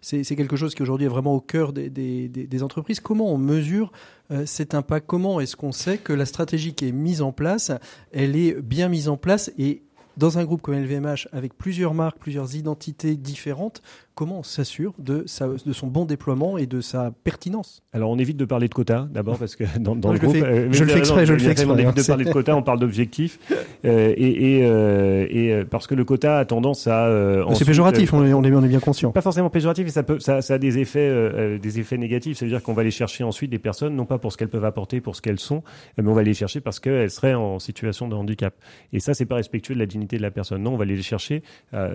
[0.00, 3.00] C'est quelque chose qui aujourd'hui est vraiment au cœur des, des, entreprises.
[3.00, 3.92] Comment on mesure
[4.46, 7.70] cet impact Comment est-ce qu'on sait que la stratégie qui est mise en place,
[8.12, 9.82] elle est bien mise en place et
[10.16, 13.82] dans un groupe comme LVMH, avec plusieurs marques, plusieurs identités différentes,
[14.14, 18.18] comment on s'assure de, sa- de son bon déploiement et de sa pertinence Alors on
[18.18, 20.36] évite de parler de quotas d'abord parce que dans, dans Non, le je le groupe,
[20.36, 22.24] fais- euh, je le fais exprès, je le fais fait, On exprès, évite de parler
[22.24, 23.38] de quotas, on parle d'objectifs
[23.84, 27.08] euh, et, et, euh, et parce que le quota a tendance à
[27.54, 29.10] C'est péjoratif, on est, on est, on est bien conscient.
[29.12, 32.38] pas forcément péjoratif, et ça peut, ça, ça a des effets, des effets négatifs.
[32.38, 35.00] C'est-à-dire qu'on va aller chercher ensuite des personnes, non pas pour ce qu'elles peuvent apporter,
[35.00, 35.62] pour ce qu'elles sont,
[35.98, 38.54] mais on va les chercher parce qu'elles seraient en situation de handicap.
[38.92, 40.62] Et ça, c'est pas respectueux de la dignité de la personne.
[40.62, 41.42] Non, on va aller les chercher,
[41.72, 41.88] ça-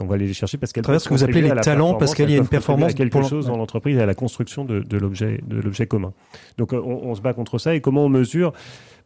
[0.00, 0.84] on va aller les chercher parce qu'elles
[1.14, 3.56] Vous appelez les talents, parce qu'il y a une performance à quelque pour- chose dans
[3.56, 6.12] l'entreprise et à la construction de, de l'objet, de l'objet commun.
[6.58, 7.74] Donc, euh, on, on se bat contre ça.
[7.74, 8.52] Et comment on mesure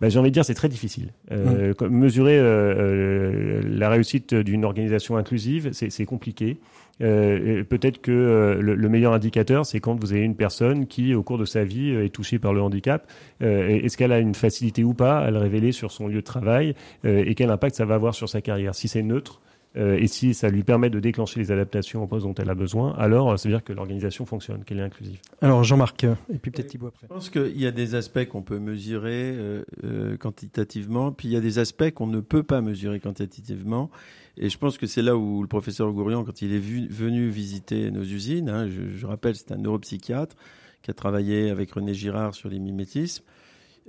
[0.00, 1.12] ben, J'ai envie de dire, c'est très difficile.
[1.32, 6.58] Euh, comme- Mesurer euh, la réussite d'une organisation inclusive, c'est compliqué.
[7.00, 11.22] Euh, Peut-être que le, le meilleur indicateur, c'est quand vous avez une personne qui, au
[11.22, 13.06] cours de sa vie, est touchée par le handicap.
[13.40, 16.74] Est-ce qu'elle a une facilité ou pas à le révéler sur son lieu de travail
[17.04, 18.74] et quel impact ça va avoir sur sa carrière?
[18.74, 19.40] Si c'est neutre,
[19.74, 22.94] et si ça lui permet de déclencher les adaptations au poste dont elle a besoin,
[22.94, 25.20] alors euh, ça veut dire que l'organisation fonctionne, qu'elle est inclusive.
[25.42, 27.06] Alors Jean-Marc, euh, et puis peut-être Thibaut après.
[27.08, 31.32] Je pense qu'il y a des aspects qu'on peut mesurer euh, euh, quantitativement, puis il
[31.32, 33.90] y a des aspects qu'on ne peut pas mesurer quantitativement.
[34.36, 37.28] Et je pense que c'est là où le professeur Gourian, quand il est vu- venu
[37.28, 40.36] visiter nos usines, hein, je, je rappelle, c'est un neuropsychiatre
[40.82, 43.24] qui a travaillé avec René Girard sur les mimétismes.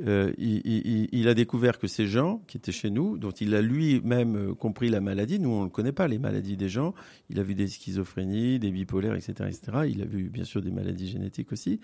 [0.07, 4.35] Euh, il, a découvert que ces gens qui étaient chez nous, dont il a lui-même
[4.35, 6.93] euh, compris la maladie, nous on ne connaît pas les maladies des gens,
[7.29, 9.61] il a vu des schizophrénies, des bipolaires, etc., etc.
[9.89, 11.81] Il a vu bien sûr des maladies génétiques aussi.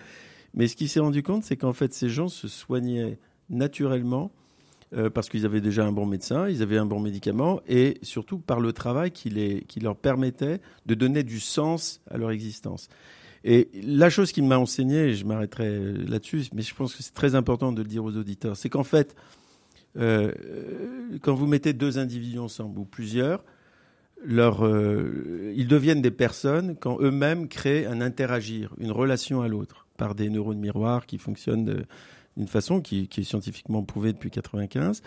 [0.54, 4.32] Mais ce qu'il s'est rendu compte, c'est qu'en fait ces gens se soignaient naturellement
[4.94, 8.40] euh, parce qu'ils avaient déjà un bon médecin, ils avaient un bon médicament et surtout
[8.40, 9.30] par le travail qui
[9.82, 12.88] leur permettait de donner du sens à leur existence.
[13.48, 17.14] Et la chose qui m'a enseigné, et je m'arrêterai là-dessus, mais je pense que c'est
[17.14, 19.16] très important de le dire aux auditeurs, c'est qu'en fait,
[19.98, 20.32] euh,
[21.22, 23.44] quand vous mettez deux individus ensemble ou plusieurs,
[24.28, 30.16] euh, ils deviennent des personnes quand eux-mêmes créent un interagir, une relation à l'autre, par
[30.16, 31.86] des neurones miroirs qui fonctionnent
[32.36, 35.04] d'une façon qui, qui, est scientifiquement prouvée depuis 95.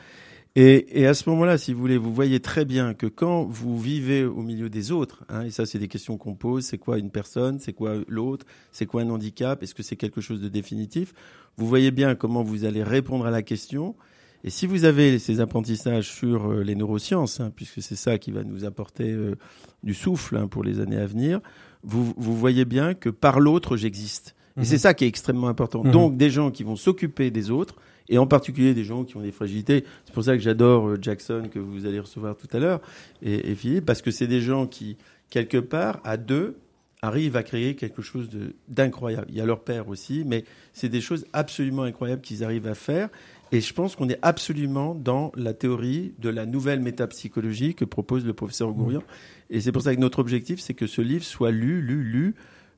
[0.61, 3.79] Et, et à ce moment-là, si vous voulez, vous voyez très bien que quand vous
[3.79, 6.99] vivez au milieu des autres, hein, et ça c'est des questions qu'on pose, c'est quoi
[6.99, 10.49] une personne, c'est quoi l'autre, c'est quoi un handicap, est-ce que c'est quelque chose de
[10.49, 11.15] définitif,
[11.59, 13.95] vous voyez bien comment vous allez répondre à la question.
[14.43, 18.33] Et si vous avez ces apprentissages sur euh, les neurosciences, hein, puisque c'est ça qui
[18.33, 19.37] va nous apporter euh,
[19.85, 21.41] du souffle hein, pour les années à venir,
[21.85, 24.35] vous, vous voyez bien que par l'autre, j'existe.
[24.61, 24.81] Et c'est mhm.
[24.81, 25.85] ça qui est extrêmement important.
[25.85, 25.93] Mhm.
[25.93, 27.77] Donc des gens qui vont s'occuper des autres,
[28.09, 29.85] et en particulier des gens qui ont des fragilités.
[30.05, 32.81] C'est pour ça que j'adore euh, Jackson que vous allez recevoir tout à l'heure
[33.23, 34.97] et, Philippe, parce que c'est des gens qui,
[35.31, 36.57] quelque part, à deux,
[37.03, 38.29] arrivent à créer quelque chose
[38.69, 39.27] d'incroyable.
[39.29, 42.75] Il y a leur père aussi, mais c'est des choses absolument incroyables qu'ils arrivent à
[42.75, 43.09] faire.
[43.53, 48.27] Et je pense qu'on est absolument dans la théorie de la nouvelle métapsychologie que propose
[48.27, 49.03] le professeur Gourian.
[49.49, 52.35] Et c'est pour ça que notre objectif, c'est que ce livre soit lu, lu, lu,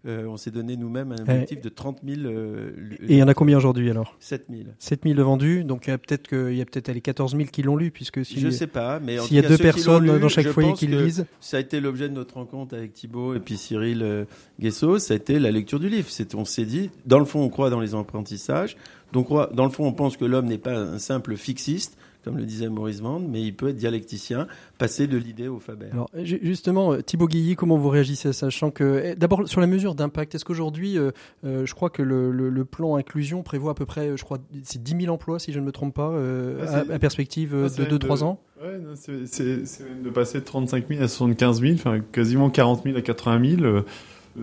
[0.07, 2.21] euh, on s'est donné nous-mêmes un objectif de 30 000.
[2.23, 2.71] Euh,
[3.03, 4.63] et il y en a combien aujourd'hui alors 7 000.
[4.79, 7.49] 7 000 vendus, donc il y a peut-être qu'il y a peut-être les 14 000
[7.51, 10.29] qui l'ont lu, puisque si je sais pas, mais s'il y a deux personnes dans
[10.29, 13.41] chaque foyer qui le lisent, ça a été l'objet de notre rencontre avec Thibault et
[13.41, 14.25] puis Cyril euh,
[14.59, 16.09] Guesso, ça a été la lecture du livre.
[16.09, 18.77] C'est, on s'est dit, dans le fond, on croit dans les apprentissages,
[19.13, 22.45] donc dans le fond, on pense que l'homme n'est pas un simple fixiste comme le
[22.45, 24.47] disait Maurice Vande, mais il peut être dialecticien,
[24.79, 25.87] passer de l'idée au Faber.
[25.93, 29.95] Alors justement, euh, Thibaut Guilly, comment vous réagissez sachant que eh, d'abord sur la mesure
[29.95, 31.11] d'impact, est-ce qu'aujourd'hui, euh,
[31.45, 35.05] euh, je crois que le, plan inclusion prévoit à peu près, je crois, c'est 10
[35.05, 38.41] 000 emplois si je ne me trompe pas, ah, à, perspective ah, de 2-3 ans?
[38.63, 42.97] Ouais, c'est même de passer de 35 000 à 75 000, enfin quasiment 40 000
[42.97, 43.85] à 80 000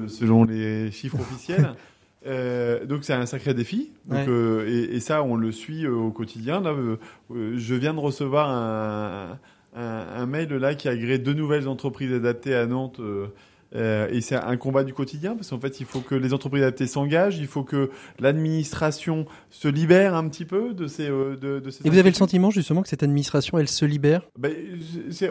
[0.07, 1.73] selon les chiffres officiels.
[2.27, 3.91] Euh, donc c'est un sacré défi.
[4.05, 6.61] Donc, euh, et, et, ça, on le suit euh, au quotidien.
[6.61, 6.75] Là,
[7.31, 9.39] je viens de recevoir un,
[9.75, 13.01] un, un, mail là qui agrée deux nouvelles entreprises adaptées à Nantes
[13.75, 16.63] euh, et c'est un combat du quotidien parce qu'en fait, il faut que les entreprises
[16.63, 17.89] adaptées s'engagent, il faut que
[18.19, 21.09] l'administration se libère un petit peu de ces.
[21.09, 23.85] Euh, de, de ces et vous avez le sentiment justement que cette administration, elle se
[23.85, 24.21] libère?
[24.37, 24.53] Ben,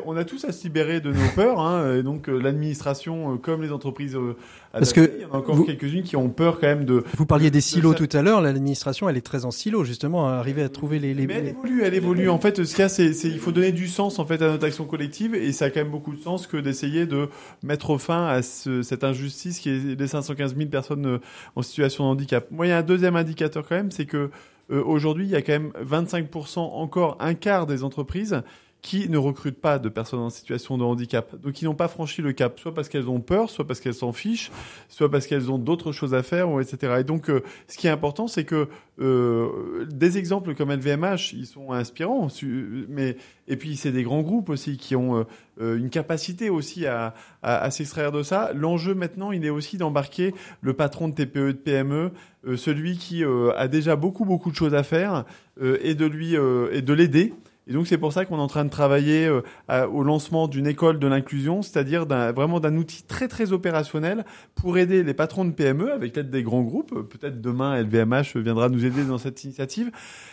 [0.04, 3.62] On a tous à se libérer de nos peurs, hein, et donc euh, l'administration, comme
[3.62, 4.36] les entreprises adaptées,
[4.72, 7.04] parce que il y en a encore quelques-unes qui ont peur quand même de.
[7.16, 10.32] Vous parliez des silos tout à l'heure, l'administration, elle est très en silo justement, à
[10.32, 11.14] arriver à trouver les.
[11.14, 11.26] les...
[11.26, 12.28] Mais elle évolue, elle évolue.
[12.28, 14.48] En fait, ce qu'il y a, c'est il faut donner du sens en fait à
[14.48, 17.28] notre action collective, et ça a quand même beaucoup de sens que d'essayer de
[17.62, 21.18] mettre fin à cette injustice qui est les 515 000 personnes euh,
[21.54, 22.46] en situation de handicap.
[22.50, 24.30] Moi, il y a un deuxième indicateur quand même, c'est que
[24.70, 28.42] euh, aujourd'hui, il y a quand même 25% encore, un quart des entreprises
[28.82, 31.34] qui ne recrutent pas de personnes en situation de handicap.
[31.40, 33.94] Donc, qui n'ont pas franchi le cap, soit parce qu'elles ont peur, soit parce qu'elles
[33.94, 34.52] s'en fichent,
[34.88, 36.98] soit parce qu'elles ont d'autres choses à faire, etc.
[37.00, 38.68] Et donc, euh, ce qui est important, c'est que
[39.00, 42.28] euh, des exemples comme LVMH, ils sont inspirants,
[42.88, 43.16] mais
[43.48, 45.26] et puis c'est des grands groupes aussi qui ont
[45.60, 48.52] euh, une capacité aussi à, à, à s'extraire de ça.
[48.54, 52.12] L'enjeu maintenant, il est aussi d'embarquer le patron de TPE, de PME,
[52.56, 55.24] celui qui a déjà beaucoup beaucoup de choses à faire,
[55.60, 57.32] et de lui et de l'aider
[57.66, 60.66] et donc c'est pour ça qu'on est en train de travailler euh, au lancement d'une
[60.66, 65.52] école de l'inclusion, c'est-à-dire vraiment d'un outil très très opérationnel pour aider les patrons de
[65.52, 67.08] PME avec l'aide des grands groupes.
[67.08, 69.90] Peut-être demain LVMH viendra nous aider dans cette initiative,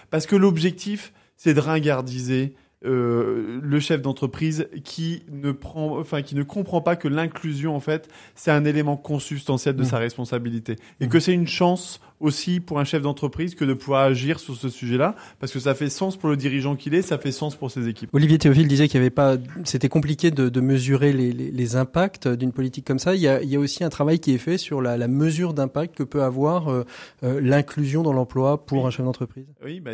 [0.10, 2.56] parce que l'objectif c'est de ringardiser
[2.86, 7.80] euh, le chef d'entreprise qui ne prend, enfin qui ne comprend pas que l'inclusion en
[7.80, 9.86] fait c'est un élément consubstantiel de mmh.
[9.86, 11.10] sa responsabilité et mmh.
[11.10, 14.70] que c'est une chance aussi pour un chef d'entreprise que de pouvoir agir sur ce
[14.70, 17.70] sujet-là, parce que ça fait sens pour le dirigeant qu'il est, ça fait sens pour
[17.70, 18.10] ses équipes.
[18.14, 21.76] Olivier Théophile disait qu'il y avait pas, c'était compliqué de, de, mesurer les, les, les
[21.76, 23.16] impacts d'une politique comme ça.
[23.16, 25.08] Il y, a, il y a, aussi un travail qui est fait sur la, la
[25.08, 26.86] mesure d'impact que peut avoir euh,
[27.24, 29.46] euh, l'inclusion dans l'emploi pour un chef d'entreprise.
[29.64, 29.92] Oui, bah,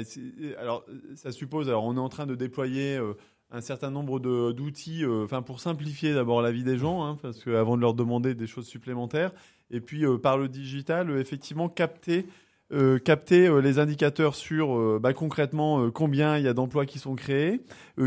[0.59, 1.67] alors ça suppose.
[1.67, 2.97] Alors on est en train de déployer.
[2.97, 3.13] Euh,
[3.51, 7.49] un certain nombre d'outils, enfin pour simplifier d'abord la vie des gens, hein, parce que
[7.55, 9.31] avant de leur demander des choses supplémentaires,
[9.71, 12.25] et puis euh, par le digital, euh, effectivement, capter
[12.71, 16.99] euh, capter euh, les indicateurs sur euh, bah, concrètement combien il y a d'emplois qui
[16.99, 17.61] sont créés,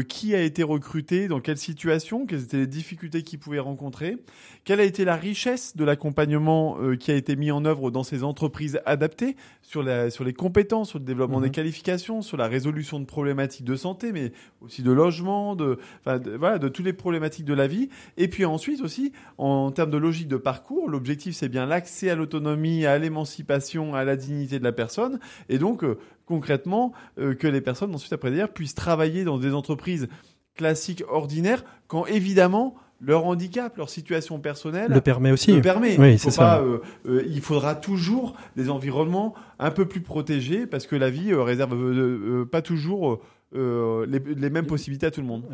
[0.08, 4.16] qui a été recruté, dans quelle situation, quelles étaient les difficultés qu'ils pouvaient rencontrer,
[4.64, 8.24] quelle a été la richesse de l'accompagnement qui a été mis en œuvre dans ces
[8.24, 11.52] entreprises adaptées sur, la, sur les compétences, sur le développement des mhm.
[11.52, 14.32] qualifications, sur la résolution de problématiques de santé, mais
[14.62, 17.90] aussi de logement, de, de, voilà, de toutes les problématiques de la vie.
[18.16, 22.14] Et puis ensuite aussi, en termes de logique de parcours, l'objectif c'est bien l'accès à
[22.14, 27.46] l'autonomie, à l'émancipation, à la dignité de la personne, et donc euh, concrètement euh, que
[27.46, 30.08] les personnes ensuite après derrière puissent travailler dans des entreprises
[30.54, 35.52] classiques ordinaires, quand évidemment leur handicap, leur situation personnelle le permet aussi.
[35.52, 35.98] le permet.
[35.98, 36.42] Oui, il, faut c'est ça.
[36.42, 41.10] pas, euh, euh, il faudra toujours des environnements un peu plus protégés parce que la
[41.10, 43.20] vie euh, réserve pas toujours
[43.54, 45.44] euh, les, les mêmes possibilités à tout le monde.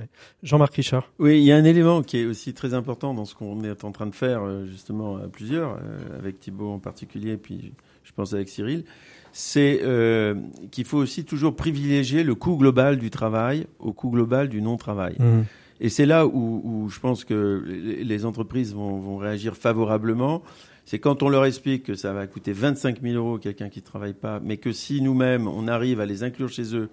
[0.43, 1.11] Jean-Marc Richard.
[1.19, 3.85] Oui, il y a un élément qui est aussi très important dans ce qu'on est
[3.85, 7.73] en train de faire, euh, justement, à plusieurs, euh, avec Thibault en particulier, puis
[8.05, 8.85] je pense avec Cyril,
[9.33, 10.35] c'est euh,
[10.71, 15.17] qu'il faut aussi toujours privilégier le coût global du travail au coût global du non-travail.
[15.19, 15.45] Mhm.
[15.81, 20.43] Et c'est là où, où je pense que les entreprises vont, vont réagir favorablement.
[20.87, 23.85] C'est quand on leur explique que ça va coûter 25 000 euros quelqu'un qui ne
[23.85, 26.89] travaille pas, mais que si nous-mêmes, on arrive à les inclure chez eux,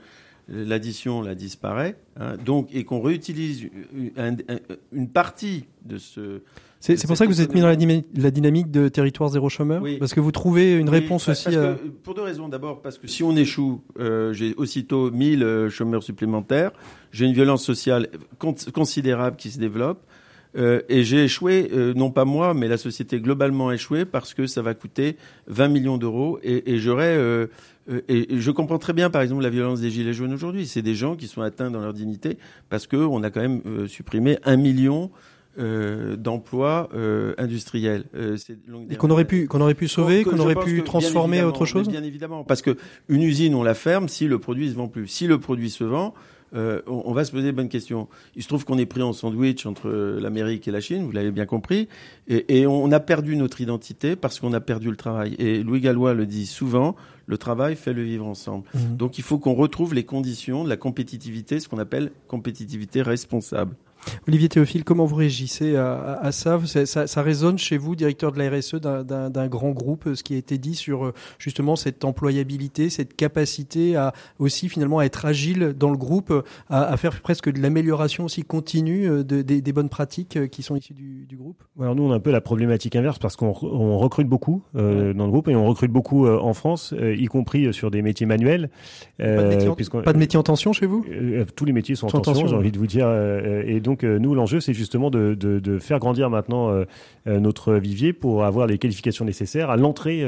[0.48, 1.96] l'addition, là, disparaît.
[2.20, 2.36] hein.
[2.43, 3.68] donc, et qu'on réutilise
[4.18, 4.60] un- un-
[4.93, 6.41] une partie de ce...
[6.80, 9.98] C'est pour ça que vous êtes mis dans la, dynamique de territoire zéro chômeur Oui.
[9.98, 11.60] Parce que vous trouvez une Oui, réponse parce aussi à...
[11.60, 12.48] euh, Pour deux raisons.
[12.48, 16.72] D'abord, parce que si on échoue, euh, j'ai aussitôt 1000 euh, chômeurs supplémentaires.
[17.12, 20.04] J'ai une violence sociale con- considérable qui se développe.
[20.58, 24.36] Euh, et j'ai échoué, euh, non pas moi, mais la société globalement a échoué parce
[24.36, 25.18] que ça va coûter
[25.48, 26.38] 20 millions d'euros.
[26.43, 27.48] Et, et j'aurais, euh,
[27.88, 30.66] et, et je comprends très bien, par exemple, la violence des gilets jaunes aujourd'hui.
[30.66, 32.38] C'est des gens qui sont atteints dans leur dignité
[32.70, 35.12] parce que on a quand même euh, supprimé un million
[35.58, 38.04] euh, d'emplois euh, industriels.
[38.14, 38.36] Euh,
[38.90, 41.88] Et qu'on aurait pu, qu'on aurait pu sauver, qu'on aurait pu transformer à autre chose
[41.88, 42.76] Bien évidemment, parce que
[43.08, 45.08] une usine, on la ferme si le produit se vend plus.
[45.08, 46.14] Si le produit se vend,
[46.56, 48.08] euh, on, on va se poser de bonnes questions.
[48.36, 51.32] Il se trouve qu'on est pris en sandwich entre l'Amérique et la Chine, vous l'avez
[51.32, 51.88] bien compris,
[52.28, 55.36] et, et on a perdu notre identité parce qu'on a perdu le travail.
[55.39, 56.95] Et Louis Gallois le dit souvent,
[57.28, 58.66] le travail fait le vivre ensemble.
[58.74, 58.97] Mhm.
[58.97, 63.76] Donc il faut qu'on retrouve les conditions de la compétitivité, ce qu'on appelle compétitivité responsable.
[64.28, 66.60] Olivier Théophile, comment vous réagissez à, à- à ça,
[67.08, 70.58] ça, résonne chez vous, directeur de la RSE d'un- grand groupe, ce qui a été
[70.58, 75.89] dit sur euh, justement cette employabilité, cette capacité à aussi finalement à être agile dans
[75.91, 76.34] le groupe,
[76.70, 80.47] à, à faire presque de l'amélioration aussi continue euh, de- des, des bonnes pratiques euh,
[80.47, 81.64] qui sont issues du, du groupe?
[81.80, 84.64] Alors nous, on a un peu la problématique inverse parce qu'on re- on recrute beaucoup
[84.76, 87.72] euh, dans le groupe et on recrute beaucoup euh, en France, euh, y compris euh,
[87.72, 88.70] sur des métiers manuels.
[89.18, 91.06] pas, de métier en, puisqu'on- pas de métier en tension chez vous?
[91.12, 93.06] Euh, tous les métiers sont en Sont en tension, tension, j'ai envie de vous dire.
[93.08, 96.86] euh, et donc, euh, nous, l'enjeu, c'est justement de, faire grandir maintenant euh,
[97.28, 100.24] euh, notre vivier pour avoir les qualifications nécessaires à l'entrée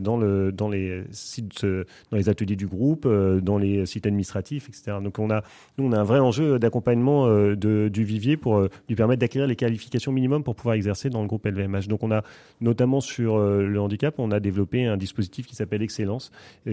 [0.00, 4.98] dans, le, dans les sites, dans les ateliers du groupe, dans les sites administratifs, etc.
[5.02, 5.42] Donc, on a,
[5.78, 10.12] nous, on a un vrai enjeu d'accompagnement du vivier pour lui permettre d'acquérir les qualifications
[10.12, 11.88] minimum pour pouvoir exercer dans le groupe LVMH.
[11.88, 12.22] Donc, on a
[12.60, 16.30] notamment sur le handicap, on a développé un dispositif qui s'appelle Excellence,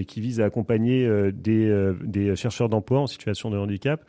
[0.07, 4.01] qui vise à accompagner des chercheurs d'emploi en situation de handicap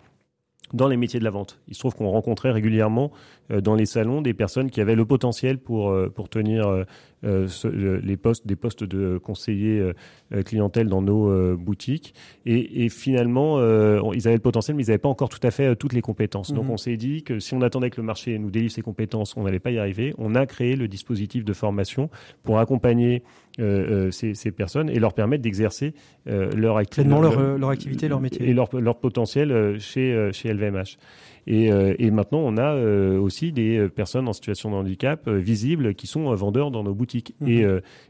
[0.72, 1.60] dans les métiers de la vente.
[1.68, 3.12] Il se trouve qu'on rencontrait régulièrement
[3.50, 6.84] dans les salons des personnes qui avaient le potentiel pour, euh, pour tenir euh,
[7.24, 9.92] euh, ce- les postes, des postes de conseiller euh,
[10.34, 12.14] euh, clientèle dans nos euh, boutiques.
[12.46, 15.50] Et, et finalement, euh, ils avaient le potentiel, mais ils n'avaient pas encore tout à
[15.50, 16.52] fait euh, toutes les compétences.
[16.52, 16.70] Donc Mhm.
[16.70, 19.44] on s'est dit que si on attendait que le marché nous délivre ses compétences, on
[19.44, 20.14] n'allait pas y arriver.
[20.18, 22.10] On a créé le dispositif de formation
[22.42, 23.22] pour accompagner
[23.60, 25.92] euh, euh, ces, ces personnes et leur permettre d'exercer
[26.26, 28.48] euh, leur, acti- leur, euh, leur activité, leur métier.
[28.48, 30.96] Et leur, leur potentiel euh, chez, euh, chez LVMH.
[31.46, 35.28] Et, euh, et maintenant, on a euh, aussi des euh, personnes en situation de handicap
[35.28, 37.34] visibles qui sont vendeurs dans nos boutiques.
[37.40, 37.48] Mhm.
[37.48, 37.66] Et,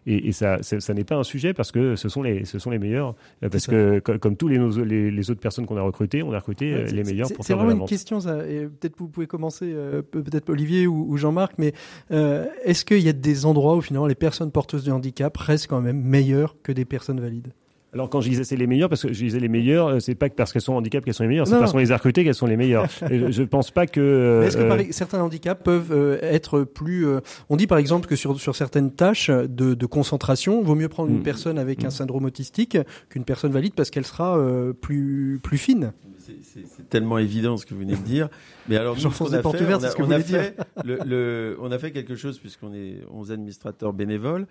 [0.07, 2.59] et, et ça, ça, ça n'est pas un sujet parce que ce sont les, ce
[2.59, 3.14] sont les meilleurs.
[3.41, 6.33] Parce que co- comme tous les, nos- les, les autres personnes qu'on a recrutées, on
[6.33, 8.20] a recruté Ouais, les c'est- meilleurs c'est- pour C'est faire de vraiment la une question,
[8.20, 8.47] ça.
[8.47, 9.72] et Peut-être vous pouvez commencer,
[10.11, 11.72] pe- peut-être Olivier ou, ou Jean-Marc, mais
[12.11, 15.80] est-ce qu'il y a des endroits où finalement les personnes porteuses de handicap restent quand
[15.80, 17.53] même meilleures que des personnes valides?
[17.95, 20.14] Alors quand je disais c'est les meilleurs, parce que je disais les meilleurs, euh, c'est
[20.14, 21.97] pas que parce qu'elles sont handicap qu'elles sont les meilleures, c'est parce qu'on les a
[21.97, 22.86] recrutées qu'elles sont les meilleures.
[23.11, 24.01] Et je, pense pas que.
[24.01, 27.07] euh, Mais Est-ce que euh, par- certains handicaps peuvent euh, être plus...
[27.07, 27.20] euh,
[27.51, 31.11] on dit par exemple que sur, sur certaines tâches de, de concentration, vaut mieux prendre
[31.11, 31.22] une Mm.
[31.22, 31.90] personne avec un Mm.
[31.90, 32.78] syndrome autistique
[33.11, 35.93] qu'une personne valide parce qu'elle sera euh, plus, plus fine.
[36.18, 38.28] C'est- C'est c'est tellement évident ce que vous venez de dire.
[38.68, 40.07] Mais alors, nous, qu'on a des portes fait, ouvertes, on a- c'est ce que on
[40.07, 44.47] vous a fait le- le- on a fait quelque chose puisqu'on est 11 administrateurs bénévoles.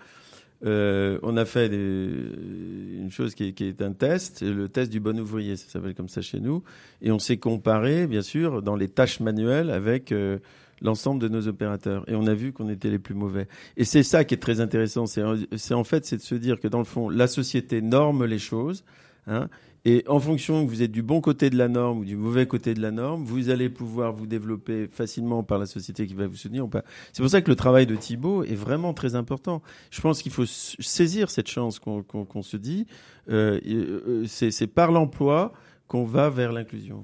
[0.64, 5.58] Euh, on a fait une chose qui est, un test, le test du bon ouvrier,
[5.58, 6.64] ça s'appelle comme ça chez nous.
[7.02, 10.38] Et on s'est comparé, bien sûr, dans les tâches manuelles avec euh,
[10.82, 12.08] l'ensemble de nos opérateurs.
[12.10, 13.48] Et on a vu qu'on était les plus mauvais.
[13.78, 15.06] Et c'est ça qui est très intéressant.
[15.06, 15.24] C'est
[15.56, 18.40] c'est en fait, c'est de se dire que dans le fond, la société norme les
[18.40, 18.84] choses.
[19.28, 19.50] Hein,
[19.84, 22.46] et en fonction que vous êtes du bon côté de la norme ou du mauvais
[22.46, 26.28] côté de la norme, vous allez pouvoir vous développer facilement par la société qui va
[26.28, 26.68] vous soutenir.
[27.14, 29.64] C'est pour ça que le travail de Thibault est vraiment très important.
[29.90, 32.86] Je pense qu'il faut saisir cette chance qu'on se dit.
[33.30, 35.52] Euh, euh, c'est par l'emploi
[35.88, 37.04] qu'on va vers l'inclusion.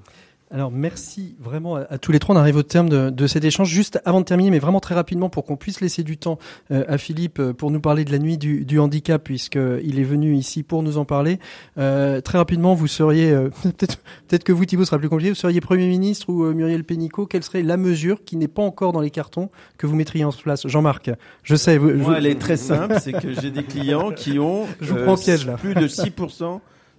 [0.49, 2.33] Alors merci vraiment à, tous les trois.
[2.33, 3.69] On arrive au terme de, de, cet échange.
[3.69, 6.39] Juste avant de terminer, mais vraiment très rapidement pour qu'on puisse laisser du temps
[6.71, 10.03] euh, à Philippe euh, pour nous parler de la nuit du, du handicap, puisqu'il est
[10.03, 11.39] venu ici pour nous en parler.
[11.77, 15.31] Euh, très rapidement, vous seriez euh, peut-être peut-être que vous Thibault sera plus compliqué.
[15.31, 17.25] Vous seriez Premier ministre ou Muriel Pénicaud.
[17.25, 20.31] Quelle serait la mesure qui n'est pas encore dans les cartons que vous mettriez en
[20.31, 21.11] place, Jean-Marc
[21.43, 21.77] Je sais.
[21.77, 22.95] Vous, Moi, elle est très simple.
[23.01, 25.55] c'est que j'ai des clients qui ont je vous prends piège, là.
[25.55, 26.13] plus de 6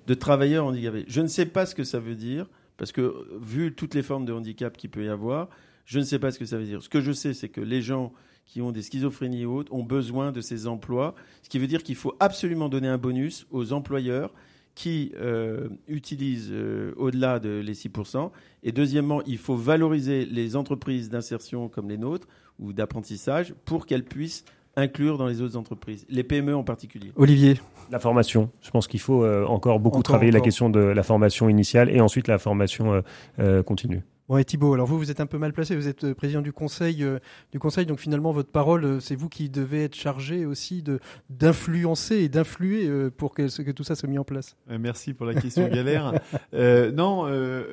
[0.06, 1.06] de travailleurs handicapés.
[1.08, 2.46] Je ne sais pas ce que ça veut dire.
[2.78, 5.50] Parce que vu toutes les formes de handicap qu'il peut y avoir,
[5.84, 6.82] je ne sais pas ce que ça veut dire.
[6.82, 8.12] Ce que je sais, c'est que les gens
[8.46, 11.82] qui ont des schizophrénies et autres ont besoin de ces emplois, ce qui veut dire
[11.82, 14.32] qu'il faut absolument donner un bonus aux employeurs
[14.74, 18.30] qui euh, utilisent euh, au-delà de les 6%.
[18.62, 22.28] Et deuxièmement, il faut valoriser les entreprises d'insertion comme les nôtres
[22.60, 24.44] ou d'apprentissage pour qu'elles puissent
[24.78, 27.12] inclure dans les autres entreprises, les PME en particulier.
[27.16, 27.60] Olivier
[27.90, 28.50] La formation.
[28.62, 32.00] Je pense qu'il faut euh, encore beaucoup travailler la question de la formation initiale et
[32.00, 33.00] ensuite la formation euh,
[33.40, 34.02] euh, continue.
[34.28, 36.52] Bon, et Thibault, alors vous, vous êtes un peu mal placé, vous êtes président du
[36.52, 37.02] conseil,
[37.50, 41.00] du conseil, donc finalement votre parole, c'est vous qui devez être chargé aussi de
[41.30, 44.54] d'influencer et d'influer pour que, que, tout ça soit mis en place.
[44.68, 46.12] Merci pour la question galère.
[46.52, 47.26] euh, non,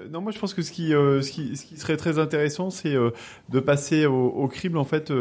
[0.09, 2.93] non, moi je pense que ce qui, ce qui, ce qui serait très intéressant, c'est
[2.93, 5.11] de passer au, au, crible en fait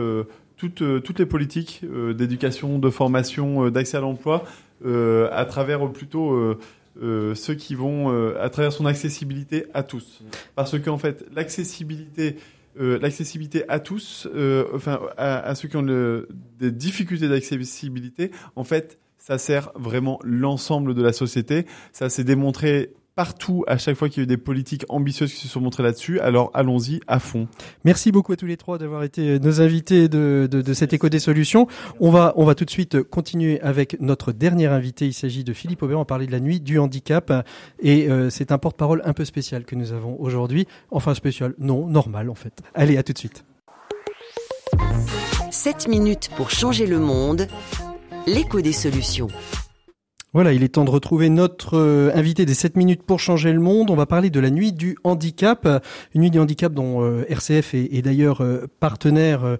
[0.56, 4.44] toutes, euh, toutes les politiques euh, d'éducation, de formation, euh, d'accès à l'emploi,
[4.84, 6.58] à travers plutôt
[7.00, 10.22] ceux qui vont, à travers son accessibilité à tous.
[10.56, 12.36] Parce qu'en fait, l'accessibilité
[12.76, 14.28] l'accessibilité à tous,
[14.74, 16.26] enfin à, ceux qui ont
[16.58, 21.64] des difficultés d'accessibilité, en fait, ça sert vraiment l'ensemble de la société.
[21.92, 25.40] Ça s'est démontré partout à chaque fois qu'il y a eu des politiques ambitieuses qui
[25.40, 26.20] se sont montrées là-dessus.
[26.20, 27.48] Alors allons-y à fond.
[27.84, 31.08] Merci beaucoup à tous les trois d'avoir été nos invités de, de, de cet écho
[31.08, 31.66] des solutions.
[32.00, 35.06] On va, on va tout de suite continuer avec notre dernier invité.
[35.06, 35.98] Il s'agit de Philippe Aubert.
[35.98, 37.32] On va parler de la nuit du handicap
[37.80, 40.66] et euh, c'est un porte-parole un peu spécial que nous avons aujourd'hui.
[40.90, 42.62] Enfin spécial, non, normal en fait.
[42.74, 43.44] Allez, à tout de suite.
[45.50, 47.46] 7 minutes pour changer le monde.
[48.26, 49.28] L'écho des solutions.
[50.34, 53.60] Voilà, il est temps de retrouver notre euh, invité des 7 minutes pour changer le
[53.60, 53.88] monde.
[53.92, 55.64] On va parler de la nuit du handicap,
[56.12, 59.58] une nuit du handicap dont euh, RCF est, d'ailleurs euh, partenaire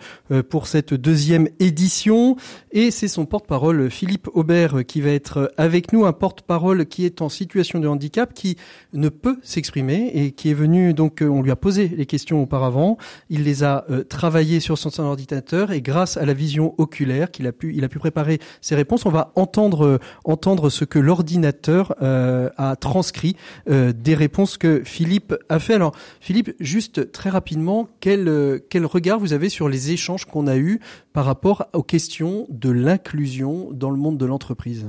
[0.51, 2.35] pour cette deuxième édition.
[2.73, 7.23] Et c'est son porte-parole, Philippe Aubert, qui va être avec nous, un porte-parole qui est
[7.23, 8.57] en situation de handicap, qui
[8.95, 12.99] ne peut s'exprimer et qui est venu, donc on lui a posé les questions auparavant,
[13.31, 17.53] il les a travaillées sur son ordinateur et grâce à la vision oculaire qu'il a
[17.53, 22.51] pu, il a pu préparer ses réponses, on va entendre, entendre ce que l'ordinateur euh,
[22.57, 23.37] a transcrit
[23.69, 25.75] euh, des réponses que Philippe a fait.
[25.75, 30.47] Alors Philippe, juste très rapidement, quel, euh, quel regard vous avez sur les échanges qu'on
[30.47, 30.81] a eus
[31.13, 34.87] par rapport aux questions de l'inclusion dans le monde de l'entreprise?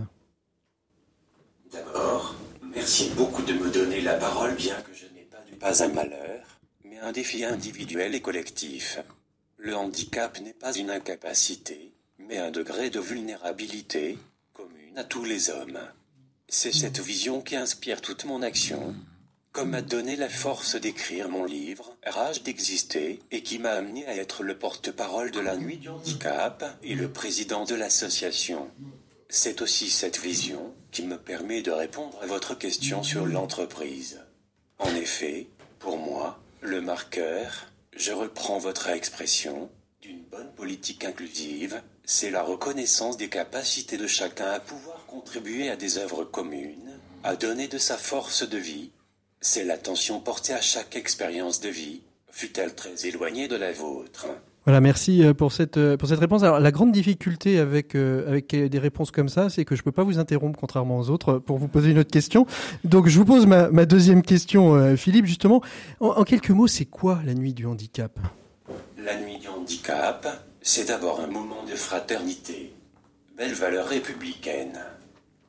[1.72, 2.36] D'abord,
[2.74, 5.90] merci beaucoup de me donner la parole, bien que je n'ai pas du pas un
[5.90, 9.00] malheur, mais un défi individuel et collectif.
[9.58, 14.18] Le handicap n'est pas une incapacité, mais un degré de vulnérabilité
[14.98, 15.80] à tous les hommes.
[16.48, 18.96] C'est cette vision qui inspire toute mon action,
[19.52, 24.16] comme m'a donné la force d'écrire mon livre, Rage d'exister, et qui m'a amené à
[24.16, 28.70] être le porte-parole de la nuit du handicap et le président de l'association.
[29.28, 34.22] C'est aussi cette vision qui me permet de répondre à votre question sur l'entreprise.
[34.80, 35.48] En effet,
[35.80, 39.70] pour moi, le marqueur, je reprends votre expression,
[40.02, 45.76] d'une bonne politique inclusive, c'est la reconnaissance des capacités de chacun à pouvoir contribuer à
[45.76, 48.92] des œuvres communes, à donner de sa force de vie.
[49.42, 52.02] C'est l'attention portée à chaque expérience de vie,
[52.32, 54.28] fut-elle très éloignée de la vôtre.
[54.66, 56.42] Voilà, merci euh, pour cette euh, pour cette réponse.
[56.42, 59.92] Alors la grande difficulté avec euh, avec des réponses comme ça, c'est que je peux
[59.92, 62.48] pas vous interrompre contrairement aux autres pour vous poser une autre question.
[62.84, 65.28] Donc je vous pose ma, ma deuxième question, Philippe.
[65.28, 65.62] Justement,
[66.00, 68.18] en, en quelques mots, c'est quoi la nuit du handicap?
[68.98, 70.28] La nuit du handicap,
[70.68, 72.74] c'est d'abord un moment de fraternité,
[73.38, 74.82] belle valeur républicaine.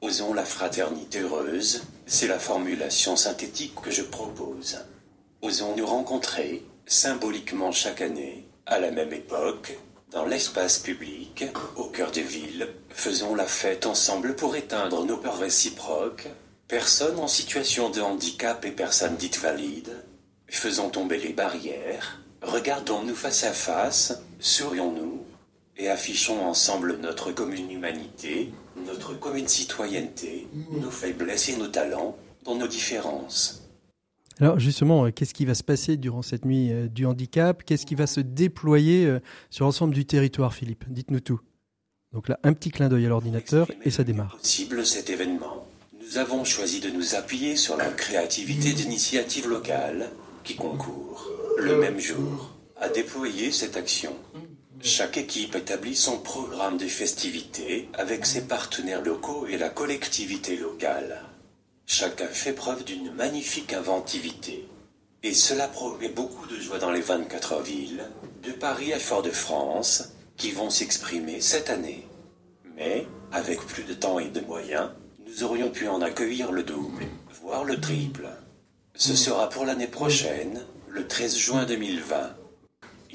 [0.02, 4.78] Osons la fraternité heureuse, c'est la formulation synthétique que je propose.
[5.40, 9.78] Osons nous rencontrer, symboliquement chaque année, à la même époque,
[10.10, 11.46] dans l'espace public,
[11.76, 16.28] au cœur des villes, faisons la fête ensemble pour éteindre nos peurs réciproques,
[16.68, 19.96] personnes en situation de handicap et personnes dites valides,
[20.46, 25.22] faisons tomber les barrières, regardons-nous face à face, sourions-nous,
[25.78, 28.50] et affichons ensemble notre commune humanité,
[28.86, 33.62] notre commune citoyenneté, nos faiblesses et nos talents, dans nos différences?
[34.38, 37.62] Alors justement, euh, qu'est-ce qui va se passer durant cette nuit euh, du handicap?
[37.64, 40.84] Qu'est-ce qui va se déployer euh, sur l'ensemble du territoire, Philippe?
[40.88, 41.40] Dites-nous tout.
[42.12, 44.36] Donc là, un petit clin d'œil à l'ordinateur et ça démarre.
[44.36, 45.66] Possible cet événement?
[46.00, 50.10] Nous avons choisi de nous appuyer sur la créativité d'initiatives locales
[50.44, 51.28] qui concourent,
[51.58, 54.14] le même jour, à déployer cette action.
[54.82, 61.22] Chaque équipe établit son programme de festivités avec ses partenaires locaux et la collectivité locale.
[61.86, 64.68] Chacun fait preuve d'une magnifique inventivité.
[65.22, 68.04] Et cela promet beaucoup de joie dans les 24 villes,
[68.42, 72.06] de Paris à Fort-de-France, qui vont s'exprimer cette année.
[72.76, 74.90] Mais, avec plus de temps et de moyens,
[75.26, 77.06] nous aurions pu en accueillir le double,
[77.42, 78.28] voire le triple.
[78.94, 82.36] Ce sera pour l'année prochaine, le 13 juin 2020.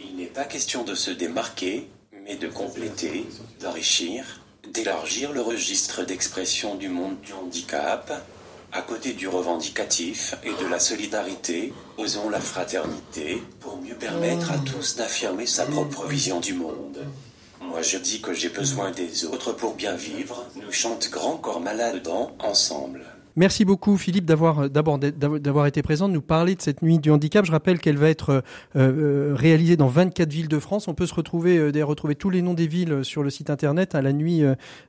[0.04, 1.88] Il n'est pas question de se démarquer,
[2.24, 3.26] mais de compléter,
[3.60, 4.42] d'enrichir,
[4.74, 8.12] d'élargir le registre d'expression du monde du handicap,
[8.72, 14.58] à côté du revendicatif et de la solidarité, osons la fraternité pour mieux permettre à
[14.60, 17.06] tous d'affirmer sa propre vision du monde.
[17.60, 21.60] Moi je dis que j'ai besoin des autres pour bien vivre, nous chante Grand Corps
[21.60, 23.06] Malade dans Ensemble.
[23.36, 27.12] Merci beaucoup Philippe d'avoir d'abord d'avoir été présent, de nous parler de cette nuit du
[27.12, 27.46] handicap.
[27.46, 28.42] Je rappelle qu'elle va être euh,
[28.76, 30.88] euh, réalisée dans 24 villes de France.
[30.88, 33.96] On peut se retrouver euh, retrouver tous les noms des villes sur le site internet
[33.96, 34.44] à la nuit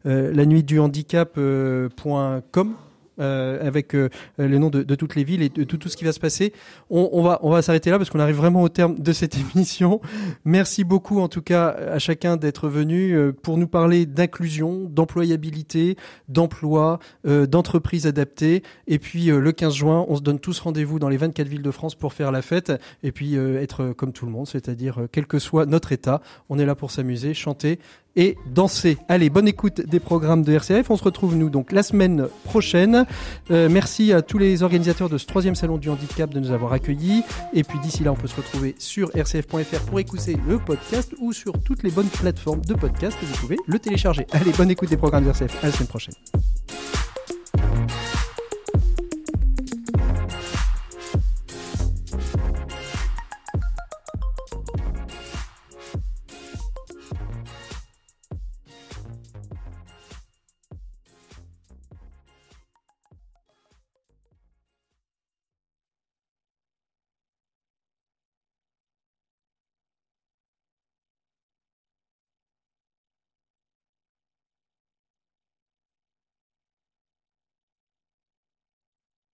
[0.05, 2.75] la nuit du handicap.com.
[3.21, 4.09] Euh, avec euh,
[4.39, 6.21] les noms de, de, toutes les villes et de tout, tout ce qui va se
[6.21, 6.55] passer.
[6.89, 9.37] On, on va, on va s'arrêter là parce qu'on arrive vraiment au terme de cette
[9.55, 10.01] émission.
[10.47, 15.99] Merci beaucoup en tout cas à chacun d'être venu euh, pour nous parler d'inclusion, d'employabilité,
[16.29, 18.63] d'emploi, euh, d'entreprise adaptée.
[18.87, 21.71] Et puis le 15 juin, on se donne tous rendez-vous dans les 24 villes de
[21.71, 25.39] France pour faire la fête et puis être comme tout le monde, c'est-à-dire quel que
[25.39, 27.79] soit notre état, on est là pour s'amuser, chanter
[28.17, 28.99] et danser.
[29.09, 30.91] Allez, bonne écoute des programmes de RCF.
[30.91, 33.07] On se retrouve nous donc la semaine prochaine.
[33.51, 36.73] Euh, merci à tous les organisateurs de ce troisième salon du handicap de nous avoir
[36.73, 37.23] accueillis.
[37.53, 41.33] Et puis d'ici là, on peut se retrouver sur rcf.fr pour écouter le podcast ou
[41.33, 43.17] sur toutes les bonnes plateformes de podcast.
[43.23, 44.27] Vous pouvez le télécharger.
[44.33, 45.63] Allez, bonne écoute des programmes de RCF.
[45.63, 46.15] À la semaine prochaine.